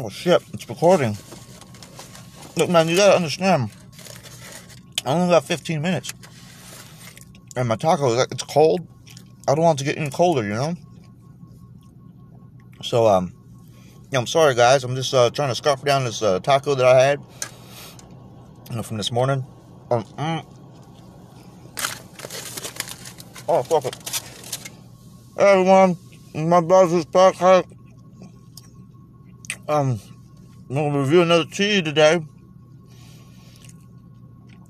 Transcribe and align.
Oh 0.00 0.08
shit, 0.08 0.40
it's 0.52 0.68
recording. 0.68 1.16
Look, 2.56 2.70
man, 2.70 2.88
you 2.88 2.94
gotta 2.94 3.16
understand. 3.16 3.70
I 5.04 5.12
only 5.12 5.28
got 5.28 5.42
15 5.42 5.82
minutes. 5.82 6.14
And 7.56 7.66
my 7.66 7.74
taco, 7.74 8.16
it's 8.20 8.44
cold. 8.44 8.86
I 9.48 9.56
don't 9.56 9.64
want 9.64 9.80
it 9.80 9.84
to 9.84 9.90
get 9.90 10.00
any 10.00 10.10
colder, 10.10 10.44
you 10.44 10.54
know? 10.54 10.76
So, 12.80 13.08
um, 13.08 13.34
yeah, 14.12 14.20
I'm 14.20 14.28
sorry, 14.28 14.54
guys. 14.54 14.84
I'm 14.84 14.94
just 14.94 15.12
uh, 15.12 15.30
trying 15.30 15.48
to 15.48 15.56
scarf 15.56 15.82
down 15.82 16.04
this 16.04 16.22
uh, 16.22 16.38
taco 16.38 16.76
that 16.76 16.86
I 16.86 17.02
had 17.02 17.20
you 18.70 18.76
know, 18.76 18.82
from 18.82 18.98
this 18.98 19.10
morning. 19.10 19.44
Um, 19.90 20.04
mm. 20.04 20.44
Oh, 23.48 23.62
fuck 23.64 23.84
it. 23.84 23.96
Hey, 25.36 25.52
everyone. 25.52 25.96
My 26.34 26.60
back. 26.60 27.66
Um, 29.68 30.00
I'm 30.70 30.92
to 30.92 30.98
review 30.98 31.20
another 31.20 31.44
tea 31.44 31.82
today. 31.82 32.24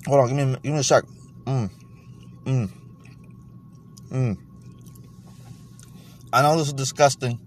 Hold 0.06 0.20
on, 0.20 0.36
give 0.36 0.48
me, 0.48 0.56
give 0.60 0.72
me 0.72 0.78
a 0.80 0.82
sec. 0.82 1.04
Mm. 1.44 1.70
Mm. 2.44 2.70
Mm. 4.10 4.38
I 6.32 6.42
know 6.42 6.56
this 6.58 6.66
is 6.66 6.72
disgusting. 6.72 7.38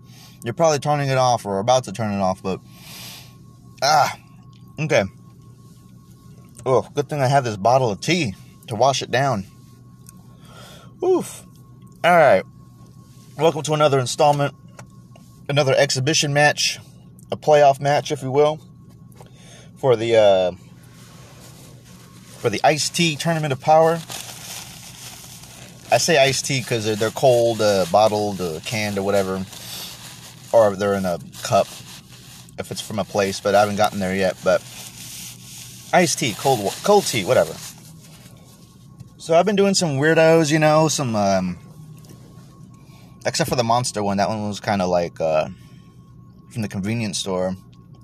You're 0.45 0.53
probably 0.53 0.79
turning 0.79 1.09
it 1.09 1.17
off 1.17 1.45
or 1.45 1.59
about 1.59 1.83
to 1.83 1.91
turn 1.91 2.13
it 2.13 2.21
off, 2.21 2.41
but 2.41 2.61
ah, 3.83 4.17
okay. 4.79 5.03
Oh, 6.65 6.87
good 6.93 7.09
thing 7.09 7.19
I 7.19 7.27
have 7.27 7.43
this 7.43 7.57
bottle 7.57 7.91
of 7.91 7.99
tea 7.99 8.33
to 8.67 8.75
wash 8.75 9.01
it 9.01 9.11
down. 9.11 9.45
Oof. 11.03 11.45
All 12.03 12.17
right. 12.17 12.43
Welcome 13.37 13.63
to 13.63 13.73
another 13.73 13.99
installment, 13.99 14.55
another 15.49 15.75
exhibition 15.75 16.33
match, 16.33 16.79
a 17.31 17.37
playoff 17.37 17.79
match, 17.79 18.11
if 18.11 18.21
you 18.21 18.31
will, 18.31 18.59
for 19.77 19.95
the 19.95 20.15
uh, 20.15 20.51
for 22.39 22.49
the 22.49 22.59
iced 22.63 22.95
tea 22.95 23.15
tournament 23.15 23.53
of 23.53 23.61
power. 23.61 23.99
I 25.93 25.97
say 25.97 26.17
iced 26.17 26.45
tea 26.45 26.61
because 26.61 26.85
they're, 26.85 26.95
they're 26.95 27.11
cold, 27.11 27.61
uh, 27.61 27.85
bottled, 27.91 28.39
uh, 28.39 28.59
canned, 28.65 28.97
or 28.97 29.03
whatever, 29.03 29.45
or 30.53 30.75
they're 30.75 30.93
in 30.93 31.05
a 31.05 31.19
cup 31.43 31.67
if 32.57 32.71
it's 32.71 32.81
from 32.81 32.99
a 32.99 33.03
place. 33.03 33.39
But 33.39 33.55
I 33.55 33.61
haven't 33.61 33.75
gotten 33.75 33.99
there 33.99 34.15
yet. 34.15 34.37
But 34.43 34.61
iced 35.93 36.19
tea, 36.19 36.33
cold, 36.37 36.73
cold 36.83 37.05
tea, 37.05 37.25
whatever. 37.25 37.53
So 39.17 39.35
I've 39.35 39.45
been 39.45 39.55
doing 39.55 39.73
some 39.73 39.97
weirdos, 39.97 40.51
you 40.51 40.59
know, 40.59 40.87
some. 40.87 41.15
Um, 41.15 41.57
except 43.25 43.49
for 43.49 43.55
the 43.55 43.63
monster 43.63 44.01
one, 44.01 44.17
that 44.17 44.29
one 44.29 44.47
was 44.47 44.59
kind 44.59 44.81
of 44.81 44.89
like 44.89 45.19
uh, 45.21 45.49
from 46.51 46.61
the 46.61 46.67
convenience 46.67 47.17
store. 47.17 47.55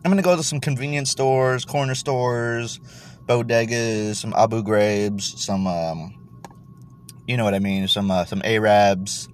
I'm 0.04 0.12
gonna 0.12 0.22
go 0.22 0.36
to 0.36 0.44
some 0.44 0.60
convenience 0.60 1.12
stores, 1.12 1.66
corner 1.66 1.96
stores, 1.96 2.80
bodegas, 3.26 4.16
some 4.16 4.34
Abu 4.36 4.64
Ghrabs, 4.64 5.22
some, 5.38 5.68
um, 5.68 6.14
you 7.28 7.36
know 7.36 7.44
what 7.44 7.54
I 7.54 7.60
mean, 7.60 7.88
some 7.88 8.10
uh, 8.10 8.26
some 8.26 8.42
Arabs, 8.44 9.28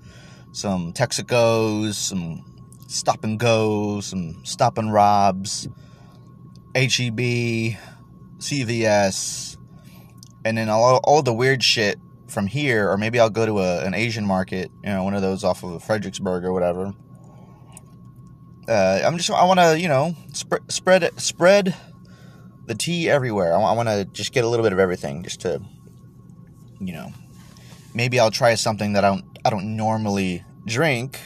some 0.52 0.94
Texacos, 0.94 1.94
some 1.94 2.46
Stop 2.88 3.24
and 3.24 3.40
goes, 3.40 4.06
some 4.08 4.46
Stop 4.46 4.78
and 4.78 4.94
Robs, 4.94 5.68
HEB, 6.76 7.78
CVS, 8.38 9.58
and 10.46 10.58
then 10.58 10.70
all 10.70 11.00
all 11.04 11.22
the 11.22 11.34
weird 11.34 11.64
shit 11.64 12.00
from 12.28 12.48
here, 12.48 12.90
or 12.90 12.98
maybe 12.98 13.20
I'll 13.20 13.30
go 13.30 13.46
to 13.46 13.60
a, 13.60 13.86
an 13.86 13.94
Asian 13.94 14.26
market, 14.26 14.72
you 14.84 14.90
know, 14.90 15.04
one 15.04 15.14
of 15.14 15.22
those 15.22 15.44
off 15.44 15.64
of 15.64 15.84
Fredericksburg 15.84 16.44
or 16.44 16.52
whatever. 16.52 16.94
Uh, 18.68 19.02
I'm 19.04 19.18
just 19.18 19.30
I 19.30 19.44
want 19.46 19.60
to 19.60 19.80
you 19.80 19.88
know 19.88 20.16
sp- 20.32 20.64
spread 20.70 21.20
spread 21.20 21.76
the 22.66 22.76
tea 22.76 23.10
everywhere. 23.10 23.54
I, 23.54 23.60
I 23.60 23.74
want 23.74 23.90
to 23.90 24.06
just 24.06 24.34
get 24.34 24.44
a 24.44 24.48
little 24.48 24.64
bit 24.64 24.74
of 24.74 24.80
everything, 24.80 25.24
just 25.24 25.42
to, 25.42 25.62
you 26.80 26.94
know, 26.94 27.12
maybe 27.94 28.20
I'll 28.20 28.32
try 28.32 28.56
something 28.56 28.94
that 28.94 29.04
I 29.04 29.10
don't 29.10 29.26
I 29.46 29.50
don't 29.50 29.76
normally 29.76 30.44
drink, 30.66 31.20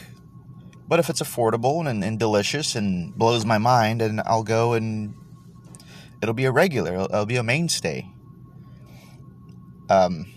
but 0.88 0.98
if 0.98 1.08
it's 1.08 1.22
affordable 1.22 1.88
and, 1.88 2.02
and 2.02 2.18
delicious 2.18 2.74
and 2.74 3.14
blows 3.14 3.44
my 3.44 3.58
mind, 3.58 4.02
and 4.02 4.20
I'll 4.22 4.42
go 4.42 4.72
and 4.72 5.14
it'll 6.20 6.34
be 6.34 6.46
a 6.46 6.52
regular, 6.52 6.94
it'll, 6.94 7.04
it'll 7.06 7.26
be 7.26 7.36
a 7.36 7.42
mainstay. 7.42 8.06
Um. 9.88 10.34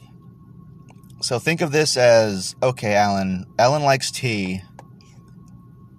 So 1.22 1.38
think 1.38 1.62
of 1.62 1.72
this 1.72 1.98
as 1.98 2.56
okay, 2.64 2.96
Alan. 2.96 3.46
Alan 3.60 3.84
likes 3.84 4.10
tea, 4.10 4.64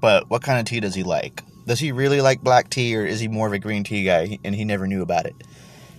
but 0.03 0.29
what 0.29 0.43
kind 0.43 0.59
of 0.59 0.67
tea 0.67 0.81
does 0.81 0.97
he 0.97 1.05
like? 1.05 1.43
Does 1.65 1.79
he 1.79 1.93
really 1.93 2.21
like 2.21 2.43
black 2.43 2.69
tea 2.69 2.97
or 2.97 3.07
is 3.07 3.21
he 3.21 3.29
more 3.29 3.47
of 3.47 3.53
a 3.53 3.59
green 3.61 3.85
tea 3.85 4.03
guy 4.03 4.39
and 4.45 4.53
he 4.53 4.65
never 4.65 4.89
knew 4.89 5.01
about 5.01 5.27
it? 5.27 5.37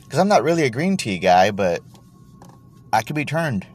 Because 0.03 0.19
I'm 0.19 0.27
not 0.27 0.43
really 0.43 0.63
a 0.63 0.69
green 0.69 0.97
tea 0.97 1.17
guy, 1.17 1.51
but 1.51 1.81
I 2.91 3.01
could 3.01 3.15
be 3.15 3.23
turned. 3.23 3.65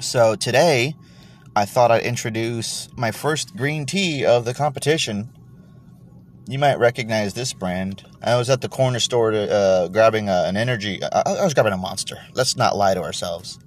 So 0.00 0.34
today, 0.34 0.96
I 1.54 1.64
thought 1.64 1.92
I'd 1.92 2.02
introduce 2.02 2.88
my 2.96 3.12
first 3.12 3.56
green 3.56 3.86
tea 3.86 4.26
of 4.26 4.44
the 4.44 4.54
competition. 4.54 5.30
You 6.48 6.58
might 6.58 6.80
recognize 6.80 7.34
this 7.34 7.52
brand. 7.52 8.04
I 8.24 8.34
was 8.34 8.50
at 8.50 8.60
the 8.60 8.68
corner 8.68 8.98
store 8.98 9.30
to, 9.30 9.52
uh, 9.52 9.88
grabbing 9.88 10.28
a, 10.28 10.42
an 10.46 10.56
energy. 10.56 11.00
I, 11.00 11.22
I 11.26 11.44
was 11.44 11.54
grabbing 11.54 11.72
a 11.72 11.76
monster. 11.76 12.18
Let's 12.34 12.56
not 12.56 12.76
lie 12.76 12.94
to 12.94 13.02
ourselves. 13.02 13.60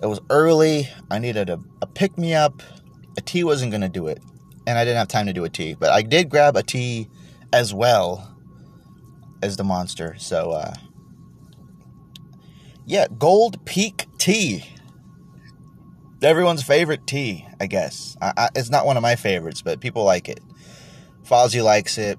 It 0.00 0.06
was 0.06 0.20
early. 0.30 0.88
I 1.10 1.18
needed 1.18 1.50
a, 1.50 1.58
a 1.82 1.88
pick 1.88 2.16
me 2.16 2.34
up. 2.34 2.62
A 3.16 3.20
tea 3.20 3.44
wasn't 3.44 3.70
going 3.70 3.80
to 3.82 3.88
do 3.88 4.06
it 4.08 4.22
and 4.66 4.78
I 4.78 4.84
didn't 4.84 4.98
have 4.98 5.08
time 5.08 5.26
to 5.26 5.32
do 5.32 5.44
a 5.44 5.48
tea, 5.48 5.74
but 5.74 5.90
I 5.90 6.02
did 6.02 6.30
grab 6.30 6.56
a 6.56 6.62
tea 6.62 7.08
as 7.52 7.74
well 7.74 8.36
as 9.42 9.56
the 9.56 9.64
monster. 9.64 10.16
So, 10.18 10.52
uh, 10.52 10.74
yeah, 12.86 13.06
Gold 13.18 13.64
Peak 13.64 14.06
Tea. 14.18 14.64
Everyone's 16.22 16.62
favorite 16.62 17.06
tea, 17.06 17.46
I 17.60 17.66
guess. 17.66 18.16
I, 18.22 18.32
I, 18.36 18.48
it's 18.54 18.70
not 18.70 18.86
one 18.86 18.96
of 18.96 19.02
my 19.02 19.16
favorites, 19.16 19.60
but 19.60 19.80
people 19.80 20.04
like 20.04 20.28
it. 20.28 20.40
Fozzie 21.22 21.62
likes 21.62 21.98
it. 21.98 22.18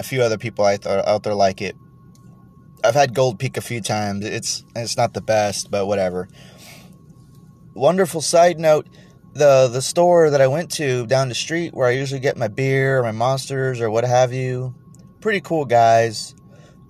A 0.00 0.02
few 0.02 0.22
other 0.22 0.38
people 0.38 0.64
out 0.64 0.82
there, 0.82 1.08
out 1.08 1.22
there 1.22 1.34
like 1.34 1.62
it. 1.62 1.76
I've 2.82 2.94
had 2.94 3.14
Gold 3.14 3.38
Peak 3.38 3.56
a 3.56 3.60
few 3.60 3.80
times. 3.80 4.24
It's 4.24 4.64
it's 4.74 4.96
not 4.96 5.12
the 5.12 5.20
best, 5.20 5.70
but 5.70 5.86
whatever. 5.86 6.28
Wonderful 7.74 8.22
side 8.22 8.58
note 8.58 8.88
the 9.32 9.68
the 9.68 9.82
store 9.82 10.30
that 10.30 10.40
I 10.40 10.46
went 10.46 10.70
to 10.72 11.06
down 11.06 11.28
the 11.28 11.34
street 11.34 11.72
where 11.74 11.88
I 11.88 11.92
usually 11.92 12.20
get 12.20 12.36
my 12.36 12.48
beer 12.48 12.98
or 12.98 13.02
my 13.02 13.12
monsters 13.12 13.80
or 13.80 13.90
what 13.90 14.04
have 14.04 14.32
you. 14.32 14.74
Pretty 15.20 15.40
cool 15.40 15.64
guys. 15.64 16.34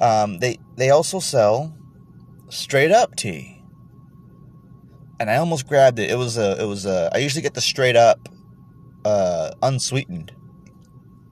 Um, 0.00 0.38
they 0.38 0.58
they 0.76 0.90
also 0.90 1.18
sell 1.20 1.76
straight 2.48 2.90
up 2.90 3.16
tea, 3.16 3.62
and 5.18 5.30
I 5.30 5.36
almost 5.36 5.66
grabbed 5.66 5.98
it. 5.98 6.10
It 6.10 6.16
was 6.16 6.38
a 6.38 6.60
it 6.62 6.66
was 6.66 6.86
a. 6.86 7.10
I 7.12 7.18
usually 7.18 7.42
get 7.42 7.54
the 7.54 7.60
straight 7.60 7.96
up, 7.96 8.28
uh, 9.04 9.50
unsweetened, 9.62 10.32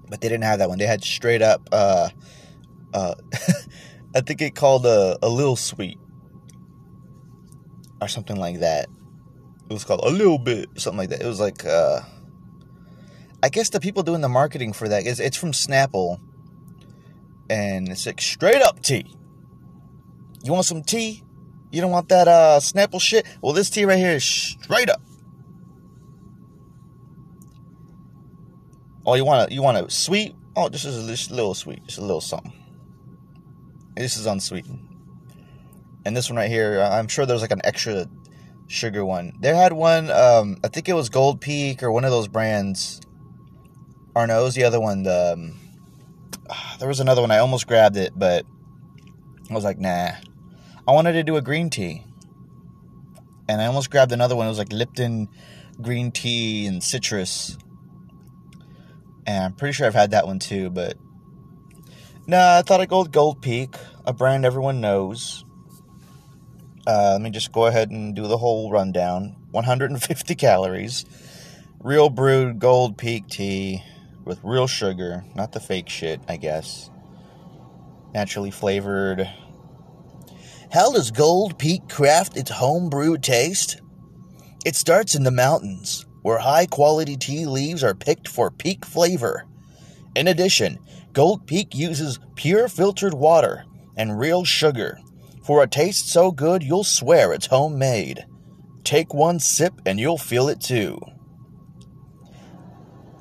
but 0.09 0.21
they 0.21 0.29
didn't 0.29 0.45
have 0.45 0.59
that 0.59 0.69
one. 0.69 0.79
They 0.79 0.87
had 0.87 1.03
straight 1.03 1.43
up. 1.43 1.67
Uh, 1.73 2.11
uh, 2.93 3.15
I 4.15 4.21
think 4.21 4.43
it 4.43 4.55
called 4.55 4.85
a 4.85 5.19
a 5.23 5.29
little 5.29 5.57
sweet 5.57 5.99
or 8.01 8.09
something 8.09 8.37
like 8.37 8.61
that 8.61 8.89
it 9.69 9.73
was 9.73 9.85
called 9.85 10.01
a 10.03 10.11
little 10.11 10.39
bit 10.39 10.69
something 10.77 10.99
like 10.99 11.11
that. 11.11 11.23
It 11.23 11.27
was 11.27 11.41
like 11.41 11.65
uh 11.65 12.01
i 13.43 13.49
guess 13.49 13.69
the 13.69 13.79
people 13.79 14.03
doing 14.03 14.21
the 14.21 14.29
marketing 14.29 14.73
for 14.73 14.89
that 14.89 15.07
is 15.07 15.21
it's 15.21 15.37
from 15.37 15.53
snapple. 15.53 16.21
And 17.51 17.89
it's 17.89 18.07
like 18.07 18.21
straight 18.21 18.63
up 18.63 18.83
tea. 18.83 19.15
You 20.43 20.53
want 20.53 20.67
some 20.67 20.83
tea? 20.83 21.23
You 21.71 21.81
don't 21.81 21.91
want 21.91 22.09
that 22.09 22.29
uh 22.29 22.61
snapple 22.61 23.01
shit? 23.01 23.27
Well 23.43 23.53
this 23.53 23.71
tea 23.71 23.85
right 23.85 23.99
here 23.99 24.17
is 24.17 24.25
straight 24.25 24.89
up. 24.89 25.03
Oh 29.05 29.15
you 29.15 29.25
want 29.25 29.49
to 29.49 29.55
you 29.55 29.63
want 29.63 29.77
a 29.77 29.91
sweet? 29.91 30.35
Oh 30.57 30.69
this 30.69 30.85
is 30.85 31.07
just 31.07 31.31
a, 31.31 31.35
little 31.35 31.55
sweet 31.55 31.85
just 31.85 31.99
a 31.99 32.03
little 32.03 32.21
something. 32.23 32.53
This 33.97 34.17
is 34.17 34.27
unsweetened. 34.27 34.87
And 36.07 36.17
this 36.17 36.31
one 36.31 36.39
right 36.39 36.49
here 36.49 36.81
i'm 36.81 37.07
sure 37.07 37.27
there's 37.27 37.43
like 37.43 37.51
an 37.51 37.61
extra 37.65 38.07
sugar 38.69 39.05
one. 39.05 39.33
They 39.41 39.55
had 39.55 39.73
one, 39.73 40.11
um, 40.11 40.59
I 40.63 40.69
think 40.69 40.89
it 40.89 40.93
was 40.93 41.09
Gold 41.09 41.41
Peak 41.41 41.83
or 41.83 41.91
one 41.91 42.05
of 42.05 42.11
those 42.11 42.29
brands. 42.29 43.01
Or 44.15 44.27
no, 44.27 44.41
it 44.41 44.45
was 44.45 44.55
the 44.55 44.65
other 44.65 44.79
one. 44.79 45.03
The, 45.03 45.33
um, 45.33 45.57
there 46.79 46.89
was 46.89 47.01
another 47.01 47.21
one. 47.21 47.31
I 47.31 47.39
almost 47.39 47.67
grabbed 47.67 47.97
it, 47.97 48.13
but 48.17 48.45
I 49.51 49.55
was 49.55 49.65
like, 49.65 49.79
nah. 49.79 50.13
I 50.87 50.93
wanted 50.93 51.13
to 51.15 51.25
do 51.25 51.37
a 51.37 51.43
green 51.43 51.71
tea. 51.71 52.05
And 53.49 53.61
I 53.61 53.67
almost 53.67 53.91
grabbed 53.91 54.13
another 54.13 54.37
one. 54.37 54.47
It 54.47 54.51
was 54.51 54.59
like 54.59 54.73
Lipton 54.73 55.29
green 55.81 56.13
tea 56.13 56.67
and 56.67 56.83
citrus. 56.83 57.57
And 59.27 59.45
I'm 59.45 59.53
pretty 59.55 59.73
sure 59.73 59.87
I've 59.87 59.95
had 59.95 60.11
that 60.13 60.27
one 60.27 60.39
too, 60.39 60.71
but. 60.71 60.97
Nah, 62.27 62.59
I 62.59 62.63
thought 62.63 62.81
I'd 62.81 62.91
go 62.91 63.01
with 63.01 63.13
Gold 63.13 63.41
Peak, 63.41 63.75
a 64.05 64.13
brand 64.13 64.45
everyone 64.45 64.83
knows. 64.83 65.47
Uh, 66.89 67.11
let 67.13 67.21
me 67.21 67.29
just 67.29 67.53
go 67.53 67.67
ahead 67.67 67.91
and 67.91 68.17
do 68.17 68.27
the 68.27 68.39
whole 68.39 68.71
rundown 68.71 69.37
150 69.51 70.35
calories, 70.37 71.05
real 71.81 72.09
brewed 72.09 72.59
gold 72.59 72.97
peak 72.97 73.29
tea 73.29 73.83
with 74.25 74.41
real 74.43 74.67
sugar, 74.67 75.23
not 75.35 75.53
the 75.53 75.61
fake 75.61 75.91
shit, 75.91 76.19
I 76.27 76.39
guess. 76.39 76.89
Naturally 78.15 78.51
flavored. 78.51 79.29
How 80.73 80.91
does 80.91 81.11
Gold 81.11 81.59
Peak 81.59 81.91
craft 81.91 82.39
its 82.39 82.51
home 82.51 82.89
brewed 82.89 83.23
taste? 83.23 83.83
It 84.65 84.75
starts 84.75 85.15
in 85.15 85.25
the 85.25 85.31
mountains, 85.31 86.07
where 86.23 86.39
high 86.39 86.65
quality 86.65 87.19
tea 87.19 87.45
leaves 87.45 87.85
are 87.85 87.95
picked 87.95 88.29
for 88.29 88.51
peak 88.51 88.87
flavor. 88.87 89.45
In 90.17 90.27
addition, 90.27 90.79
Gold 91.13 91.47
Peak 91.47 91.75
uses 91.75 92.19
pure 92.35 92.67
filtered 92.67 93.13
water 93.13 93.67
and 93.99 94.19
real 94.19 94.45
sugar 94.45 94.99
for 95.49 95.63
a 95.63 95.67
taste 95.67 96.11
so 96.11 96.31
good 96.31 96.63
you'll 96.63 96.85
swear 96.85 97.33
it's 97.33 97.47
homemade. 97.47 98.27
Take 98.85 99.15
one 99.15 99.41
sip 99.41 99.73
and 99.87 99.99
you'll 99.99 100.19
feel 100.19 100.47
it 100.51 100.61
too. 100.61 101.01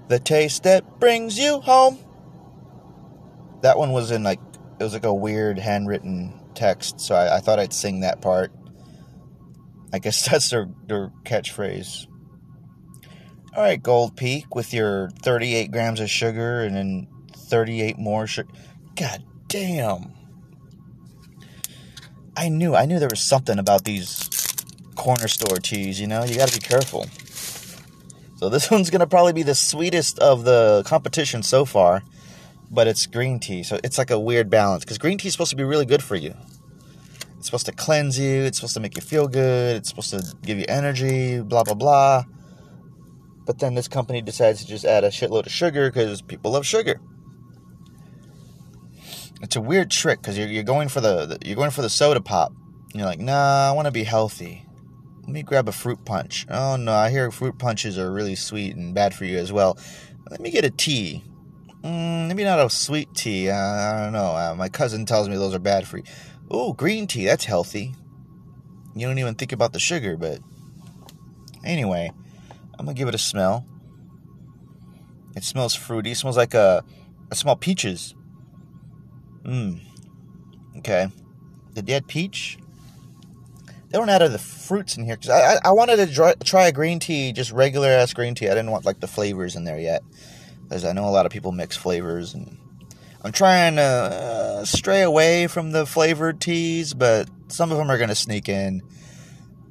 The 0.09 0.19
taste 0.19 0.63
that 0.63 0.99
brings 0.99 1.39
you 1.39 1.61
home. 1.61 1.97
That 3.61 3.77
one 3.77 3.93
was 3.93 4.11
in 4.11 4.23
like 4.23 4.41
it 4.77 4.83
was 4.83 4.91
like 4.91 5.05
a 5.05 5.13
weird 5.13 5.57
handwritten 5.57 6.37
text, 6.53 6.99
so 6.99 7.15
I, 7.15 7.37
I 7.37 7.39
thought 7.39 7.59
I'd 7.59 7.71
sing 7.71 8.01
that 8.01 8.19
part. 8.19 8.51
I 9.93 9.99
guess 9.99 10.25
that's 10.29 10.49
their, 10.49 10.67
their 10.85 11.13
catchphrase. 11.23 12.07
All 13.55 13.63
right, 13.63 13.81
Gold 13.81 14.17
Peak 14.17 14.53
with 14.53 14.73
your 14.73 15.11
38 15.23 15.71
grams 15.71 16.01
of 16.01 16.09
sugar 16.09 16.59
and 16.59 16.75
then 16.75 17.07
38 17.31 17.97
more 17.97 18.27
sugar. 18.27 18.51
God 18.97 19.23
damn. 19.47 20.16
I 22.37 22.49
knew, 22.49 22.75
I 22.75 22.85
knew 22.85 22.99
there 22.99 23.09
was 23.09 23.19
something 23.19 23.57
about 23.57 23.83
these 23.83 24.29
corner 24.95 25.27
store 25.27 25.57
teas, 25.57 25.99
you 25.99 26.05
know? 26.05 26.23
You 26.23 26.37
gotta 26.37 26.53
be 26.53 26.63
careful. 26.63 27.07
So 28.35 28.47
this 28.47 28.69
one's 28.71 28.91
gonna 28.91 29.07
probably 29.07 29.33
be 29.33 29.41
the 29.41 29.55
sweetest 29.55 30.19
of 30.19 30.43
the 30.43 30.83
competition 30.85 31.41
so 31.41 31.65
far, 31.65 32.03
but 32.69 32.85
it's 32.87 33.07
green 33.07 33.39
tea, 33.39 33.63
so 33.63 33.79
it's 33.83 33.97
like 33.97 34.11
a 34.11 34.19
weird 34.19 34.51
balance 34.51 34.83
because 34.83 34.99
green 34.99 35.17
tea 35.17 35.29
is 35.29 35.33
supposed 35.33 35.49
to 35.49 35.55
be 35.55 35.63
really 35.63 35.85
good 35.85 36.03
for 36.03 36.15
you. 36.15 36.35
It's 37.37 37.47
supposed 37.47 37.65
to 37.65 37.71
cleanse 37.71 38.19
you. 38.19 38.43
It's 38.43 38.59
supposed 38.59 38.75
to 38.75 38.79
make 38.81 38.95
you 38.95 39.01
feel 39.01 39.27
good. 39.27 39.77
It's 39.77 39.89
supposed 39.89 40.11
to 40.11 40.23
give 40.43 40.59
you 40.59 40.65
energy. 40.67 41.41
Blah 41.41 41.63
blah 41.63 41.73
blah. 41.73 42.23
But 43.45 43.59
then 43.59 43.73
this 43.73 43.87
company 43.87 44.21
decides 44.21 44.61
to 44.61 44.67
just 44.67 44.85
add 44.85 45.03
a 45.03 45.09
shitload 45.09 45.45
of 45.47 45.51
sugar 45.51 45.89
because 45.89 46.21
people 46.21 46.51
love 46.51 46.65
sugar. 46.65 46.99
It's 49.41 49.55
a 49.55 49.61
weird 49.61 49.91
trick 49.91 50.21
because 50.21 50.37
you're, 50.37 50.47
you're 50.47 50.63
going 50.63 50.89
for 50.89 51.01
the, 51.01 51.25
the 51.25 51.37
you're 51.45 51.55
going 51.55 51.71
for 51.71 51.81
the 51.81 51.89
soda 51.89 52.21
pop. 52.21 52.51
And 52.91 52.95
you're 52.95 53.05
like, 53.05 53.19
nah, 53.19 53.69
I 53.69 53.71
want 53.71 53.85
to 53.85 53.91
be 53.91 54.03
healthy. 54.03 54.65
Let 55.21 55.29
me 55.29 55.43
grab 55.43 55.67
a 55.67 55.73
fruit 55.73 56.05
punch. 56.05 56.45
Oh 56.49 56.77
no, 56.77 56.93
I 56.93 57.09
hear 57.09 57.29
fruit 57.31 57.57
punches 57.57 57.97
are 57.97 58.11
really 58.11 58.35
sweet 58.35 58.75
and 58.75 58.95
bad 58.95 59.13
for 59.13 59.25
you 59.25 59.37
as 59.37 59.51
well. 59.51 59.77
Let 60.29 60.39
me 60.39 60.51
get 60.51 60.65
a 60.65 60.69
tea. 60.69 61.23
Mm, 61.83 62.27
maybe 62.27 62.43
not 62.43 62.59
a 62.59 62.69
sweet 62.69 63.13
tea. 63.13 63.49
Uh, 63.49 63.55
I 63.55 64.03
don't 64.03 64.13
know. 64.13 64.35
Uh, 64.35 64.55
my 64.57 64.69
cousin 64.69 65.05
tells 65.05 65.29
me 65.29 65.35
those 65.35 65.53
are 65.53 65.59
bad 65.59 65.87
for 65.87 65.97
you. 65.97 66.03
oh 66.49 66.73
green 66.73 67.07
tea. 67.07 67.25
That's 67.25 67.45
healthy. 67.45 67.93
You 68.95 69.07
don't 69.07 69.19
even 69.19 69.35
think 69.35 69.51
about 69.51 69.73
the 69.73 69.79
sugar, 69.79 70.17
but 70.17 70.39
anyway, 71.63 72.09
I'm 72.79 72.85
gonna 72.85 72.95
give 72.95 73.07
it 73.07 73.15
a 73.15 73.19
smell. 73.19 73.65
It 75.35 75.43
smells 75.43 75.75
fruity. 75.75 76.11
It 76.11 76.17
smells 76.17 76.37
like 76.37 76.53
a. 76.53 76.83
I 77.31 77.35
smell 77.35 77.55
peaches. 77.55 78.15
Mmm. 79.47 79.79
Okay. 80.77 81.07
The 81.73 81.81
dead 81.81 82.07
peach? 82.07 82.59
They 83.89 83.97
don't 83.97 84.09
add 84.09 84.21
the 84.21 84.37
fruits 84.37 84.97
in 84.97 85.05
here 85.05 85.15
because 85.15 85.29
I, 85.29 85.53
I, 85.53 85.59
I 85.65 85.71
wanted 85.71 85.95
to 85.97 86.13
try, 86.13 86.33
try 86.43 86.67
a 86.67 86.71
green 86.73 86.99
tea, 86.99 87.31
just 87.31 87.51
regular 87.51 87.87
ass 87.87 88.13
green 88.13 88.35
tea. 88.35 88.47
I 88.47 88.53
didn't 88.53 88.71
want 88.71 88.85
like 88.85 88.99
the 88.99 89.07
flavors 89.07 89.55
in 89.55 89.63
there 89.63 89.79
yet, 89.79 90.03
because 90.63 90.83
I 90.83 90.91
know 90.91 91.07
a 91.07 91.11
lot 91.11 91.25
of 91.25 91.31
people 91.31 91.53
mix 91.53 91.77
flavors, 91.77 92.33
and 92.33 92.57
I'm 93.23 93.31
trying 93.31 93.77
to 93.77 93.81
uh, 93.81 94.65
stray 94.65 95.03
away 95.03 95.47
from 95.47 95.71
the 95.71 95.85
flavored 95.85 96.41
teas, 96.41 96.93
but 96.93 97.29
some 97.47 97.71
of 97.71 97.77
them 97.77 97.89
are 97.89 97.97
gonna 97.97 98.15
sneak 98.15 98.49
in. 98.49 98.81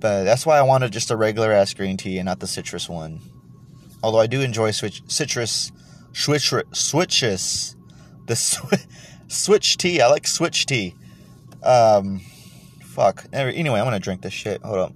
But 0.01 0.25
that's 0.25 0.47
why 0.47 0.59
I 0.59 0.63
wanted 0.63 0.93
just 0.93 1.11
a 1.11 1.17
regular 1.17 1.53
ass 1.53 1.75
green 1.75 1.99
tea 1.99 2.17
and 2.17 2.25
not 2.25 2.41
the 2.41 2.47
citrus 2.47 2.89
one. 2.89 3.21
Although 4.03 4.21
I 4.21 4.27
do 4.27 4.41
enjoy 4.41 4.71
switch 4.71 5.03
citrus 5.09 5.73
switch 6.13 6.55
switches 6.73 7.77
the 8.27 8.87
switch 9.29 9.77
tea. 9.77 10.01
I 10.01 10.09
like 10.09 10.27
switch 10.27 10.67
tea. 10.67 10.95
Um, 11.63 12.21
fuck. 12.83 13.27
Anyway, 13.33 13.79
I'm 13.79 13.87
gonna 13.87 14.01
drink 14.01 14.23
this 14.23 14.33
shit. 14.33 14.63
Hold 14.63 14.79
up. 14.79 14.93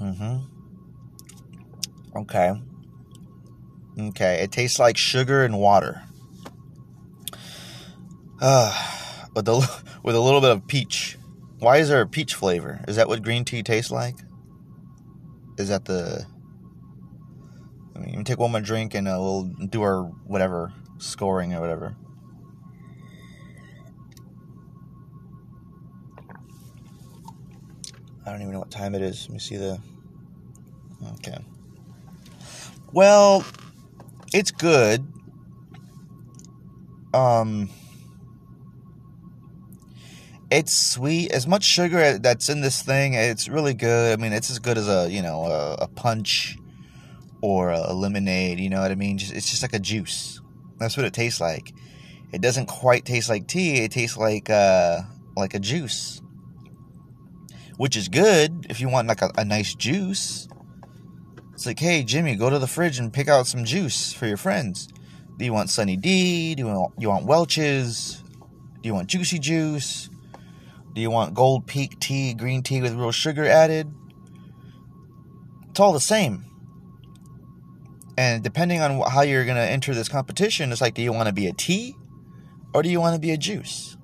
Mm-hmm. 0.00 0.38
Okay. 2.18 2.52
Okay. 4.00 4.42
It 4.42 4.52
tastes 4.52 4.78
like 4.78 4.96
sugar 4.96 5.44
and 5.44 5.58
water. 5.58 6.02
Uh, 8.40 8.72
with 9.34 9.48
a 9.48 9.82
with 10.02 10.14
a 10.14 10.20
little 10.20 10.40
bit 10.40 10.50
of 10.50 10.66
peach. 10.66 11.18
Why 11.58 11.78
is 11.78 11.88
there 11.88 12.00
a 12.00 12.06
peach 12.06 12.34
flavor? 12.34 12.84
Is 12.86 12.96
that 12.96 13.08
what 13.08 13.22
green 13.22 13.44
tea 13.44 13.62
tastes 13.62 13.90
like? 13.90 14.14
Is 15.58 15.68
that 15.68 15.86
the? 15.86 16.24
I 17.98 18.06
mean, 18.06 18.24
take 18.24 18.38
one 18.38 18.52
more 18.52 18.60
drink 18.60 18.94
and 18.94 19.08
uh, 19.08 19.16
we'll 19.18 19.44
do 19.44 19.82
our 19.82 20.04
whatever 20.26 20.72
scoring 20.98 21.54
or 21.54 21.60
whatever. 21.60 21.96
I 28.24 28.30
don't 28.30 28.42
even 28.42 28.52
know 28.52 28.58
what 28.58 28.70
time 28.70 28.94
it 28.94 29.02
is. 29.02 29.26
Let 29.28 29.32
me 29.32 29.38
see 29.38 29.56
the. 29.56 29.80
Okay. 31.14 31.38
Well, 32.92 33.44
it's 34.34 34.50
good. 34.50 35.06
Um, 37.14 37.70
it's 40.50 40.74
sweet. 40.74 41.32
As 41.32 41.46
much 41.46 41.64
sugar 41.64 42.18
that's 42.18 42.48
in 42.48 42.60
this 42.60 42.82
thing, 42.82 43.14
it's 43.14 43.48
really 43.48 43.74
good. 43.74 44.18
I 44.18 44.22
mean, 44.22 44.32
it's 44.32 44.50
as 44.50 44.58
good 44.58 44.76
as 44.76 44.88
a 44.88 45.10
you 45.10 45.22
know 45.22 45.44
a, 45.44 45.84
a 45.84 45.88
punch 45.88 46.57
or 47.40 47.70
a 47.70 47.92
lemonade. 47.92 48.58
You 48.60 48.70
know 48.70 48.80
what 48.80 48.90
I 48.90 48.94
mean? 48.94 49.18
Just, 49.18 49.32
it's 49.32 49.50
just 49.50 49.62
like 49.62 49.74
a 49.74 49.78
juice. 49.78 50.40
That's 50.78 50.96
what 50.96 51.06
it 51.06 51.12
tastes 51.12 51.40
like. 51.40 51.72
It 52.32 52.40
doesn't 52.40 52.66
quite 52.66 53.04
taste 53.04 53.28
like 53.28 53.46
tea. 53.46 53.84
It 53.84 53.92
tastes 53.92 54.16
like 54.16 54.50
uh, 54.50 55.02
like 55.36 55.54
a 55.54 55.58
juice 55.58 56.20
which 57.78 57.96
is 57.96 58.08
good 58.08 58.66
if 58.68 58.80
you 58.80 58.88
want 58.88 59.08
like 59.08 59.22
a, 59.22 59.30
a 59.38 59.44
nice 59.44 59.74
juice. 59.74 60.46
It's 61.54 61.64
like, 61.64 61.78
hey, 61.78 62.04
Jimmy, 62.04 62.36
go 62.36 62.50
to 62.50 62.58
the 62.58 62.66
fridge 62.66 62.98
and 62.98 63.12
pick 63.12 63.28
out 63.28 63.46
some 63.46 63.64
juice 63.64 64.12
for 64.12 64.26
your 64.26 64.36
friends. 64.36 64.88
Do 65.38 65.44
you 65.44 65.52
want 65.52 65.70
Sunny 65.70 65.96
D? 65.96 66.54
Do 66.54 66.64
you 66.64 66.68
want, 66.68 66.94
you 66.98 67.08
want 67.08 67.24
Welch's? 67.24 68.22
Do 68.82 68.88
you 68.88 68.94
want 68.94 69.08
Juicy 69.08 69.38
Juice? 69.38 70.10
Do 70.92 71.00
you 71.00 71.10
want 71.10 71.34
Gold 71.34 71.66
Peak 71.66 71.98
tea, 72.00 72.34
green 72.34 72.62
tea 72.62 72.82
with 72.82 72.94
real 72.94 73.12
sugar 73.12 73.44
added? 73.44 73.92
It's 75.70 75.80
all 75.80 75.92
the 75.92 76.00
same. 76.00 76.44
And 78.18 78.42
depending 78.42 78.80
on 78.80 79.00
how 79.08 79.20
you're 79.20 79.44
going 79.44 79.58
to 79.58 79.62
enter 79.62 79.94
this 79.94 80.08
competition, 80.08 80.72
it's 80.72 80.80
like, 80.80 80.94
do 80.94 81.02
you 81.02 81.12
want 81.12 81.28
to 81.28 81.32
be 81.32 81.46
a 81.46 81.52
tea 81.52 81.94
or 82.74 82.82
do 82.82 82.88
you 82.88 83.00
want 83.00 83.14
to 83.14 83.20
be 83.20 83.30
a 83.30 83.36
juice? 83.36 83.96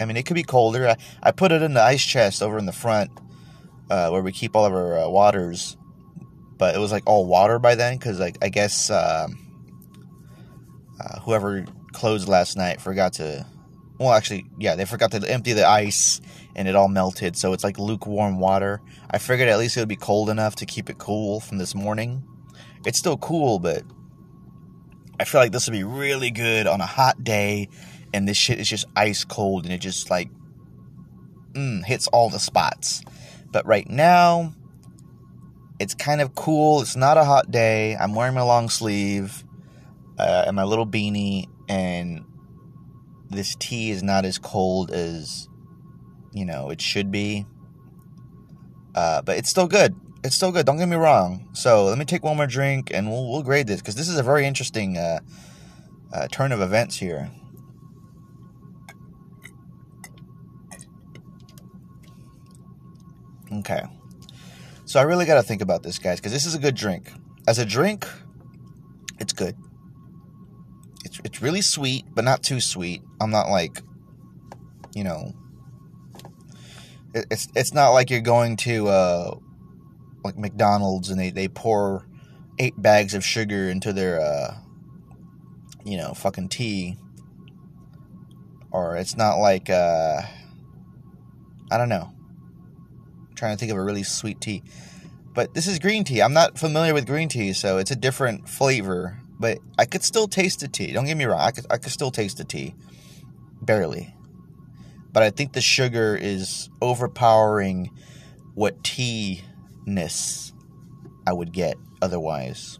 I 0.00 0.06
mean, 0.06 0.16
it 0.16 0.24
could 0.24 0.34
be 0.34 0.44
colder. 0.44 0.88
I, 0.88 0.96
I 1.22 1.30
put 1.30 1.52
it 1.52 1.60
in 1.60 1.74
the 1.74 1.82
ice 1.82 2.02
chest 2.02 2.42
over 2.42 2.56
in 2.56 2.64
the 2.64 2.72
front 2.72 3.10
uh, 3.90 4.08
where 4.08 4.22
we 4.22 4.32
keep 4.32 4.56
all 4.56 4.64
of 4.64 4.72
our 4.72 4.98
uh, 4.98 5.08
waters, 5.10 5.76
but 6.56 6.74
it 6.74 6.78
was 6.78 6.90
like 6.90 7.02
all 7.04 7.26
water 7.26 7.58
by 7.58 7.74
then 7.74 7.98
because 7.98 8.18
like 8.18 8.38
I 8.40 8.48
guess 8.48 8.88
uh, 8.88 9.26
uh, 10.98 11.20
whoever 11.20 11.66
closed 11.92 12.28
last 12.28 12.56
night 12.56 12.80
forgot 12.80 13.12
to. 13.14 13.44
Well, 13.98 14.14
actually, 14.14 14.46
yeah, 14.58 14.74
they 14.74 14.86
forgot 14.86 15.10
to 15.10 15.30
empty 15.30 15.52
the 15.52 15.68
ice 15.68 16.18
and 16.56 16.66
it 16.66 16.74
all 16.76 16.88
melted, 16.88 17.36
so 17.36 17.52
it's 17.52 17.62
like 17.62 17.78
lukewarm 17.78 18.40
water. 18.40 18.80
I 19.10 19.18
figured 19.18 19.50
at 19.50 19.58
least 19.58 19.76
it 19.76 19.80
would 19.80 19.88
be 19.90 19.96
cold 19.96 20.30
enough 20.30 20.56
to 20.56 20.64
keep 20.64 20.88
it 20.88 20.96
cool 20.96 21.40
from 21.40 21.58
this 21.58 21.74
morning. 21.74 22.24
It's 22.86 22.98
still 22.98 23.16
cool, 23.16 23.58
but 23.58 23.82
I 25.18 25.24
feel 25.24 25.40
like 25.40 25.52
this 25.52 25.66
would 25.66 25.72
be 25.72 25.84
really 25.84 26.30
good 26.30 26.66
on 26.66 26.80
a 26.80 26.86
hot 26.86 27.22
day 27.22 27.68
and 28.12 28.28
this 28.28 28.36
shit 28.36 28.60
is 28.60 28.68
just 28.68 28.86
ice 28.94 29.24
cold 29.24 29.64
and 29.64 29.72
it 29.72 29.78
just 29.78 30.10
like 30.10 30.30
mm, 31.52 31.84
hits 31.84 32.06
all 32.08 32.30
the 32.30 32.38
spots. 32.38 33.02
But 33.50 33.66
right 33.66 33.88
now, 33.88 34.54
it's 35.78 35.94
kind 35.94 36.20
of 36.20 36.34
cool. 36.34 36.80
It's 36.80 36.96
not 36.96 37.16
a 37.16 37.24
hot 37.24 37.50
day. 37.50 37.96
I'm 37.96 38.14
wearing 38.14 38.34
my 38.34 38.42
long 38.42 38.68
sleeve 38.68 39.44
uh, 40.18 40.44
and 40.46 40.56
my 40.56 40.64
little 40.64 40.86
beanie, 40.86 41.48
and 41.68 42.24
this 43.30 43.56
tea 43.58 43.90
is 43.90 44.02
not 44.02 44.24
as 44.24 44.38
cold 44.38 44.90
as 44.90 45.48
you 46.32 46.44
know 46.44 46.70
it 46.70 46.80
should 46.80 47.10
be. 47.10 47.46
Uh, 48.94 49.22
but 49.22 49.36
it's 49.38 49.48
still 49.48 49.66
good. 49.66 49.94
It's 50.24 50.34
still 50.34 50.50
good. 50.50 50.64
Don't 50.64 50.78
get 50.78 50.88
me 50.88 50.96
wrong. 50.96 51.50
So 51.52 51.84
let 51.84 51.98
me 51.98 52.06
take 52.06 52.24
one 52.24 52.38
more 52.38 52.46
drink 52.46 52.90
and 52.92 53.10
we'll, 53.10 53.30
we'll 53.30 53.42
grade 53.42 53.66
this 53.66 53.80
because 53.80 53.94
this 53.94 54.08
is 54.08 54.18
a 54.18 54.22
very 54.22 54.46
interesting 54.46 54.96
uh, 54.96 55.20
uh 56.14 56.28
turn 56.28 56.50
of 56.50 56.62
events 56.62 56.96
here. 56.96 57.30
Okay. 63.52 63.82
So 64.86 64.98
I 64.98 65.02
really 65.02 65.26
got 65.26 65.34
to 65.34 65.42
think 65.42 65.60
about 65.60 65.82
this, 65.82 65.98
guys, 65.98 66.20
because 66.20 66.32
this 66.32 66.46
is 66.46 66.54
a 66.54 66.58
good 66.58 66.74
drink. 66.74 67.12
As 67.46 67.58
a 67.58 67.66
drink, 67.66 68.06
it's 69.20 69.34
good. 69.34 69.54
It's 71.04 71.20
it's 71.22 71.42
really 71.42 71.60
sweet, 71.60 72.06
but 72.14 72.24
not 72.24 72.42
too 72.42 72.60
sweet. 72.60 73.02
I'm 73.20 73.30
not 73.30 73.50
like, 73.50 73.82
you 74.94 75.04
know, 75.04 75.34
it's 77.12 77.48
it's 77.54 77.74
not 77.74 77.90
like 77.90 78.08
you're 78.08 78.20
going 78.20 78.56
to 78.58 78.88
uh, 78.88 79.34
like 80.24 80.38
McDonald's 80.38 81.10
and 81.10 81.20
they 81.20 81.30
they 81.30 81.48
pour 81.48 82.06
eight 82.58 82.80
bags 82.80 83.14
of 83.14 83.24
sugar 83.24 83.68
into 83.68 83.92
their 83.92 84.20
uh, 84.20 84.54
you 85.84 85.96
know 85.96 86.14
fucking 86.14 86.48
tea, 86.48 86.96
or 88.70 88.96
it's 88.96 89.16
not 89.16 89.36
like 89.36 89.68
uh, 89.68 90.22
I 91.70 91.78
don't 91.78 91.88
know. 91.88 92.10
I'm 93.28 93.34
trying 93.36 93.54
to 93.54 93.60
think 93.60 93.70
of 93.70 93.78
a 93.78 93.82
really 93.82 94.02
sweet 94.02 94.40
tea. 94.40 94.62
But 95.34 95.52
this 95.52 95.66
is 95.66 95.80
green 95.80 96.04
tea. 96.04 96.22
I'm 96.22 96.32
not 96.32 96.58
familiar 96.58 96.94
with 96.94 97.06
green 97.06 97.28
tea, 97.28 97.52
so 97.52 97.78
it's 97.78 97.90
a 97.90 97.96
different 97.96 98.48
flavor. 98.48 99.18
But 99.40 99.58
I 99.76 99.84
could 99.84 100.04
still 100.04 100.28
taste 100.28 100.60
the 100.60 100.68
tea. 100.68 100.92
Don't 100.92 101.06
get 101.06 101.16
me 101.16 101.24
wrong. 101.24 101.40
I 101.40 101.50
could, 101.50 101.66
I 101.68 101.76
could 101.76 101.90
still 101.90 102.12
taste 102.12 102.38
the 102.38 102.44
tea. 102.44 102.74
Barely. 103.60 104.14
But 105.12 105.24
I 105.24 105.30
think 105.30 105.52
the 105.52 105.60
sugar 105.60 106.16
is 106.16 106.70
overpowering 106.80 107.90
what 108.54 108.84
tea 108.84 109.42
ness 109.86 110.52
I 111.26 111.32
would 111.32 111.52
get 111.52 111.76
otherwise. 112.02 112.78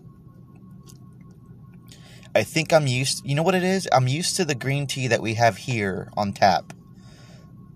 I 2.35 2.43
think 2.43 2.73
I'm 2.73 2.87
used. 2.87 3.25
You 3.25 3.35
know 3.35 3.43
what 3.43 3.55
it 3.55 3.63
is? 3.63 3.89
I'm 3.93 4.09
used 4.09 4.37
to 4.37 4.45
the 4.45 4.55
green 4.55 4.87
tea 4.87 5.07
that 5.09 5.23
we 5.23 5.35
have 5.35 5.57
here 5.57 6.11
on 6.17 6.33
tap, 6.33 6.73